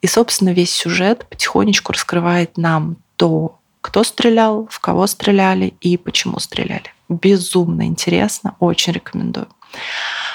И, 0.00 0.06
собственно, 0.06 0.50
весь 0.50 0.70
сюжет 0.70 1.26
потихонечку 1.28 1.92
раскрывает 1.92 2.56
нам 2.56 2.96
то, 3.16 3.58
кто 3.80 4.04
стрелял, 4.04 4.68
в 4.70 4.80
кого 4.80 5.06
стреляли 5.06 5.74
и 5.80 5.96
почему 5.96 6.38
стреляли. 6.38 6.92
Безумно 7.08 7.86
интересно, 7.86 8.54
очень 8.60 8.92
рекомендую. 8.92 9.48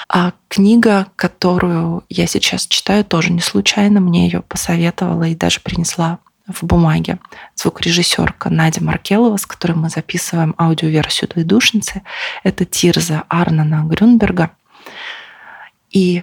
А 0.08 0.32
книга, 0.48 1.06
которую 1.16 2.04
я 2.08 2.26
сейчас 2.26 2.66
читаю, 2.66 3.04
тоже 3.04 3.32
не 3.32 3.40
случайно. 3.40 4.00
Мне 4.00 4.26
ее 4.26 4.42
посоветовала 4.42 5.24
и 5.24 5.34
даже 5.34 5.60
принесла 5.60 6.18
в 6.46 6.62
бумаге 6.64 7.18
звукорежиссерка 7.56 8.50
Надя 8.50 8.84
Маркелова, 8.84 9.36
с 9.38 9.46
которой 9.46 9.72
мы 9.72 9.88
записываем 9.88 10.54
аудиоверсию 10.58 11.30
«Двоедушницы». 11.30 12.02
Это 12.42 12.64
Тирза 12.66 13.24
Арнана 13.28 13.84
Грюнберга. 13.88 14.50
И 15.90 16.22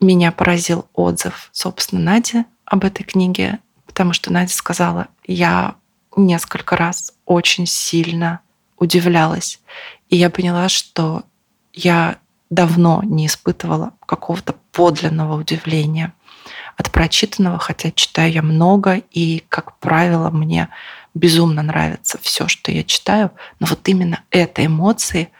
меня 0.00 0.32
поразил 0.32 0.86
отзыв, 0.94 1.48
собственно, 1.52 2.00
Нади 2.00 2.44
об 2.64 2.84
этой 2.84 3.04
книге, 3.04 3.60
потому 3.86 4.12
что 4.12 4.32
Надя 4.32 4.52
сказала, 4.52 5.08
я 5.26 5.76
несколько 6.16 6.76
раз 6.76 7.12
очень 7.24 7.66
сильно 7.66 8.40
удивлялась. 8.78 9.60
И 10.08 10.16
я 10.16 10.30
поняла, 10.30 10.68
что 10.68 11.24
я 11.72 12.18
давно 12.50 13.02
не 13.02 13.26
испытывала 13.26 13.92
какого-то 14.06 14.54
подлинного 14.72 15.38
удивления 15.38 16.12
от 16.76 16.92
прочитанного, 16.92 17.58
хотя 17.58 17.90
читаю 17.90 18.32
я 18.32 18.42
много, 18.42 19.02
и, 19.10 19.42
как 19.48 19.78
правило, 19.78 20.30
мне 20.30 20.68
безумно 21.14 21.62
нравится 21.62 22.18
все, 22.20 22.48
что 22.48 22.70
я 22.70 22.84
читаю, 22.84 23.30
но 23.58 23.66
вот 23.66 23.88
именно 23.88 24.22
этой 24.30 24.66
эмоции, 24.66 25.30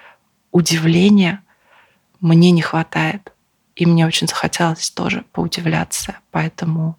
удивления, 0.51 1.43
мне 2.21 2.51
не 2.51 2.63
хватает. 2.63 3.33
И 3.77 3.87
мне 3.87 4.07
очень 4.07 4.27
захотелось 4.27 4.91
тоже 4.91 5.25
поудивляться. 5.33 6.17
Поэтому 6.31 6.97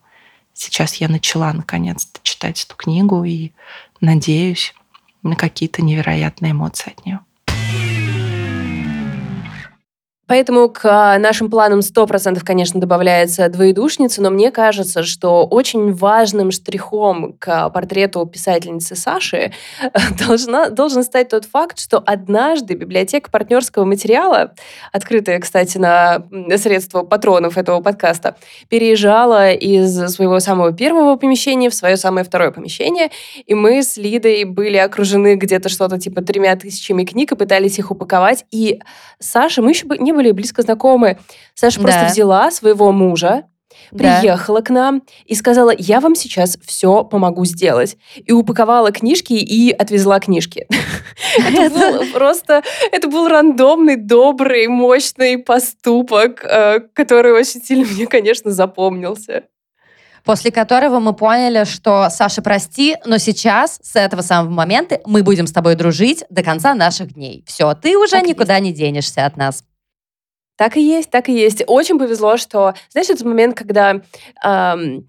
сейчас 0.54 0.96
я 0.96 1.10
начала 1.10 1.52
наконец-то 1.52 2.20
читать 2.24 2.64
эту 2.64 2.76
книгу 2.76 3.24
и 3.24 3.52
надеюсь 4.00 4.74
на 5.24 5.36
какие-то 5.36 5.82
невероятные 5.82 6.52
эмоции 6.52 6.94
от 6.96 7.06
нее. 7.06 7.20
Поэтому 10.28 10.70
к 10.70 10.82
а, 10.84 11.18
нашим 11.18 11.50
планам 11.50 11.80
100%, 11.80 12.42
конечно, 12.44 12.82
добавляется 12.82 13.48
двоедушница, 13.48 14.22
но 14.22 14.30
мне 14.30 14.52
кажется, 14.52 15.04
что 15.04 15.46
очень 15.46 15.94
важным 15.94 16.52
штрихом 16.52 17.34
к 17.40 17.70
портрету 17.70 18.26
писательницы 18.26 18.96
Саши 18.96 19.54
должна, 20.28 20.70
должен 20.70 21.04
стать 21.04 21.30
тот 21.30 21.46
факт, 21.46 21.80
что 21.80 22.04
однажды 22.06 22.74
библиотека 22.74 23.32
партнерского 23.32 23.86
материала, 23.86 24.54
открытая, 24.92 25.40
кстати, 25.40 25.78
на 25.78 26.24
средства 26.58 27.04
патронов 27.04 27.58
этого 27.58 27.82
подкаста, 27.82 28.36
переезжала 28.68 29.54
из 29.54 30.14
своего 30.14 30.42
самого 30.42 30.74
первого 30.74 31.16
помещения 31.16 31.70
в 31.70 31.74
свое 31.74 31.96
самое 31.96 32.26
второе 32.26 32.52
помещение, 32.52 33.12
и 33.46 33.54
мы 33.54 33.82
с 33.82 33.96
Лидой 33.96 34.44
были 34.44 34.78
окружены 34.78 35.36
где-то 35.36 35.70
что-то 35.70 35.98
типа 35.98 36.22
тремя 36.22 36.56
тысячами 36.58 37.06
книг 37.06 37.32
и 37.32 37.36
пытались 37.36 37.80
их 37.80 37.92
упаковать, 37.92 38.46
и 38.52 38.80
Саша, 39.20 39.62
мы 39.62 39.72
еще 39.72 39.88
не 40.00 40.16
были 40.18 40.32
близко 40.32 40.61
знакомы. 40.61 41.18
Саша 41.53 41.80
просто 41.80 42.01
да. 42.01 42.07
взяла 42.07 42.51
своего 42.51 42.91
мужа, 42.91 43.45
приехала 43.91 44.59
да. 44.59 44.65
к 44.65 44.70
нам 44.70 45.03
и 45.26 45.36
сказала, 45.36 45.72
я 45.78 45.99
вам 45.99 46.15
сейчас 46.15 46.57
все 46.65 47.03
помогу 47.03 47.45
сделать. 47.45 47.97
И 48.15 48.32
упаковала 48.32 48.91
книжки 48.91 49.34
и 49.34 49.72
отвезла 49.72 50.20
книжки. 50.20 50.68
Это 51.38 51.70
был 51.70 52.05
просто, 52.13 52.63
это 52.91 53.07
был 53.07 53.28
рандомный, 53.28 53.95
добрый, 53.95 54.68
мощный 54.68 55.38
поступок, 55.38 56.43
э, 56.43 56.80
который 56.93 57.34
очень 57.34 57.61
сильно 57.61 57.86
мне, 57.86 58.07
конечно, 58.07 58.51
запомнился. 58.51 59.43
После 60.24 60.51
которого 60.51 60.99
мы 60.99 61.13
поняли, 61.13 61.63
что, 61.63 62.09
Саша, 62.09 62.41
прости, 62.41 62.97
но 63.05 63.18
сейчас, 63.18 63.80
с 63.82 63.95
этого 63.95 64.22
самого 64.22 64.51
момента, 64.51 64.99
мы 65.05 65.24
будем 65.24 65.47
с 65.47 65.53
тобой 65.53 65.76
дружить 65.76 66.26
до 66.30 66.43
конца 66.43 66.76
наших 66.76 67.13
дней. 67.13 67.45
Все, 67.47 67.74
ты 67.74 67.97
уже 67.97 68.11
так 68.11 68.28
никуда 68.28 68.57
есть. 68.57 68.65
не 68.65 68.74
денешься 68.74 69.26
от 69.26 69.38
нас. 69.38 69.63
Так 70.58 70.76
и 70.76 70.82
есть, 70.82 71.12
так 71.12 71.30
и 71.30 71.34
есть. 71.34 71.64
Очень 71.68 71.99
повезло, 71.99 72.36
что, 72.38 72.74
знаешь, 72.89 73.10
этот 73.10 73.26
момент, 73.26 73.55
когда 73.55 74.01
эм, 74.43 75.08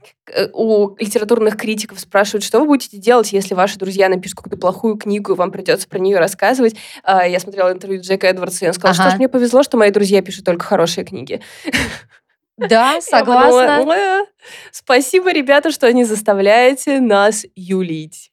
у 0.52 0.94
литературных 0.98 1.56
критиков 1.56 1.98
спрашивают, 1.98 2.44
что 2.44 2.60
вы 2.60 2.66
будете 2.66 2.98
делать, 2.98 3.32
если 3.32 3.54
ваши 3.54 3.78
друзья 3.78 4.10
напишут 4.10 4.36
какую-то 4.36 4.58
плохую 4.58 4.96
книгу, 4.96 5.32
и 5.32 5.36
вам 5.36 5.50
придется 5.50 5.88
про 5.88 5.98
нее 5.98 6.18
рассказывать. 6.18 6.76
Э, 7.02 7.20
я 7.26 7.40
смотрела 7.40 7.72
интервью 7.72 8.02
Джека 8.02 8.26
Эдвардса, 8.26 8.66
и 8.66 8.68
он 8.68 8.74
сказал, 8.74 8.92
ага. 8.92 9.02
что 9.02 9.16
ж, 9.16 9.18
мне 9.18 9.28
повезло, 9.28 9.62
что 9.62 9.78
мои 9.78 9.90
друзья 9.90 10.20
пишут 10.20 10.44
только 10.44 10.66
хорошие 10.66 11.04
книги. 11.04 11.40
Да, 12.58 13.00
согласна. 13.00 13.78
Подумала, 13.78 14.26
Спасибо, 14.70 15.32
ребята, 15.32 15.70
что 15.72 15.90
не 15.92 16.04
заставляете 16.04 17.00
нас 17.00 17.46
юлить. 17.54 18.30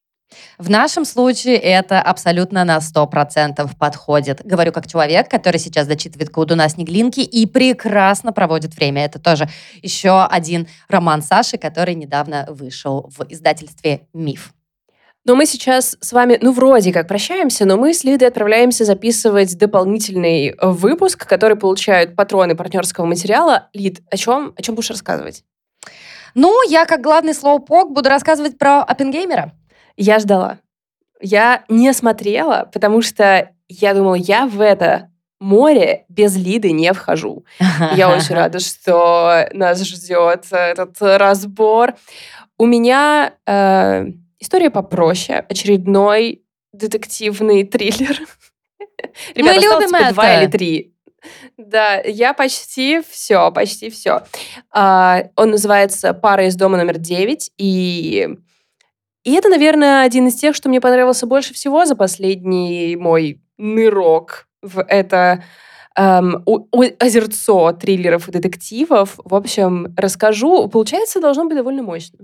В 0.58 0.70
нашем 0.70 1.06
случае 1.06 1.58
это 1.58 2.02
абсолютно 2.02 2.64
на 2.64 2.78
100% 2.78 3.70
подходит. 3.78 4.42
Говорю 4.46 4.72
как 4.72 4.88
человек, 4.88 5.30
который 5.30 5.60
сейчас 5.60 5.88
зачитывает 5.88 6.30
Колдуна 6.30 6.70
Снеглинки 6.70 7.20
и 7.20 7.46
прекрасно 7.46 8.34
проводит 8.34 8.76
время. 8.76 9.06
Это 9.06 9.20
тоже 9.20 9.50
еще 9.82 10.24
один 10.26 10.68
роман 10.88 11.22
Саши, 11.22 11.58
который 11.58 11.96
недавно 11.96 12.46
вышел 12.50 13.12
в 13.16 13.26
издательстве 13.30 14.08
«Миф». 14.14 14.54
Но 15.26 15.36
мы 15.36 15.48
сейчас 15.48 15.98
с 16.02 16.14
вами, 16.14 16.38
ну, 16.40 16.52
вроде 16.52 16.94
как 16.94 17.08
прощаемся, 17.08 17.66
но 17.66 17.78
мы 17.78 17.96
с 17.96 18.04
Лидой 18.04 18.28
отправляемся 18.28 18.86
записывать 18.86 19.58
дополнительный 19.58 20.56
выпуск, 20.62 21.28
который 21.28 21.58
получают 21.58 22.16
патроны 22.16 22.56
партнерского 22.56 23.06
материала. 23.06 23.70
Лид, 23.74 24.02
о 24.12 24.18
чем, 24.18 24.54
о 24.56 24.62
чем 24.62 24.76
будешь 24.76 24.92
рассказывать? 24.92 25.44
Ну, 26.36 26.54
я 26.70 26.86
как 26.86 27.02
главный 27.02 27.34
слоупок 27.34 27.92
буду 27.92 28.08
рассказывать 28.08 28.60
про 28.60 28.84
Оппенгеймера. 28.84 29.52
Я 29.98 30.20
ждала. 30.20 30.60
Я 31.22 31.64
не 31.70 31.94
смотрела, 31.94 32.70
потому 32.72 33.02
что 33.02 33.50
я 33.68 33.94
думала, 33.94 34.16
я 34.16 34.46
в 34.46 34.62
это 34.62 35.10
море 35.40 36.06
без 36.10 36.36
Лиды 36.36 36.72
не 36.72 36.94
вхожу. 36.94 37.46
Я 37.96 38.10
очень 38.10 38.36
рада, 38.36 38.60
что 38.60 39.48
нас 39.54 39.82
ждет 39.84 40.46
этот 40.52 40.98
разбор. 41.02 41.96
У 42.58 42.66
меня 42.66 43.34
э, 43.46 44.06
история 44.40 44.70
попроще. 44.70 45.46
Очередной 45.50 46.44
детективный 46.74 47.64
триллер. 47.64 48.18
Ребята, 49.36 49.60
Мы 49.60 49.62
любим 49.62 49.96
это. 49.96 50.14
два 50.14 50.42
или 50.42 50.48
три. 50.48 50.96
Да, 51.58 51.96
я 52.02 52.34
почти 52.34 53.02
все, 53.10 53.52
почти 53.52 53.90
все. 53.90 54.24
А, 54.72 55.24
он 55.36 55.52
называется 55.52 56.14
«Пара 56.14 56.48
из 56.48 56.56
дома 56.56 56.78
номер 56.78 56.98
девять», 56.98 57.52
и 57.58 58.30
и 59.26 59.34
это, 59.34 59.50
наверное, 59.50 60.04
один 60.04 60.28
из 60.28 60.36
тех, 60.36 60.56
что 60.56 60.70
мне 60.70 60.80
понравился 60.80 61.26
больше 61.26 61.54
всего 61.54 61.86
за 61.86 61.96
последний 61.96 62.96
мой 62.96 63.42
нырок 63.58 64.48
в 64.62 64.82
это 64.84 65.44
эм, 65.96 66.46
озерцо 67.00 67.72
триллеров 67.72 68.30
и 68.30 68.32
детективов. 68.32 69.20
В 69.24 69.34
общем, 69.34 69.94
расскажу. 69.98 70.68
Получается, 70.68 71.20
должно 71.20 71.46
быть 71.46 71.58
довольно 71.58 71.82
мощно. 71.82 72.20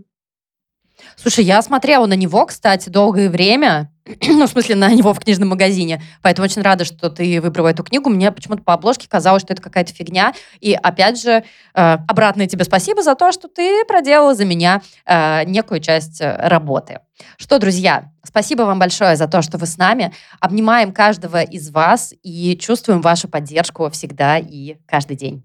Слушай, 1.16 1.44
я 1.46 1.62
смотрела 1.64 2.06
на 2.06 2.16
него, 2.16 2.46
кстати, 2.46 2.90
долгое 2.90 3.30
время. 3.30 3.92
ну, 4.28 4.48
в 4.48 4.50
смысле, 4.50 4.76
на 4.76 4.90
него 4.90 5.14
в 5.14 5.20
книжном 5.20 5.50
магазине. 5.50 6.02
Поэтому 6.22 6.46
очень 6.46 6.62
рада, 6.62 6.86
что 6.86 7.10
ты 7.10 7.40
выбрала 7.40 7.70
эту 7.70 7.84
книгу. 7.84 8.10
Мне 8.10 8.32
почему-то 8.32 8.64
по 8.64 8.74
обложке 8.74 9.08
казалось, 9.08 9.44
что 9.44 9.54
это 9.54 9.62
какая-то 9.62 9.94
фигня. 9.94 10.34
И 10.60 10.74
опять 10.74 11.22
же, 11.22 11.44
э, 11.74 11.98
обратное 12.08 12.48
тебе 12.48 12.64
спасибо 12.64 13.04
за 13.04 13.16
то, 13.16 13.32
что 13.32 13.48
ты 13.48 13.86
проделала 13.86 14.34
за 14.34 14.46
меня 14.46 14.82
э, 15.06 15.44
некую 15.46 15.80
часть 15.82 16.22
э, 16.22 16.36
работы. 16.48 17.00
Что, 17.38 17.60
друзья, 17.60 18.12
спасибо 18.24 18.64
вам 18.64 18.80
большое 18.80 19.16
за 19.16 19.28
то, 19.28 19.42
что 19.42 19.58
вы 19.58 19.68
с 19.68 19.78
нами. 19.78 20.12
Обнимаем 20.40 20.92
каждого 20.94 21.44
из 21.44 21.70
вас 21.70 22.14
и 22.24 22.58
чувствуем 22.58 23.02
вашу 23.02 23.28
поддержку 23.28 23.90
всегда 23.92 24.38
и 24.40 24.78
каждый 24.88 25.16
день. 25.16 25.44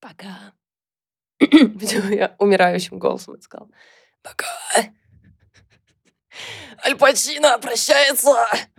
Пока. 0.00 0.52
Я 2.10 2.34
умирающим 2.38 2.98
голосом 2.98 3.34
это 3.34 3.44
сказала. 3.44 3.70
Пока. 4.22 4.46
Альпачина 6.84 7.58
прощается. 7.58 8.46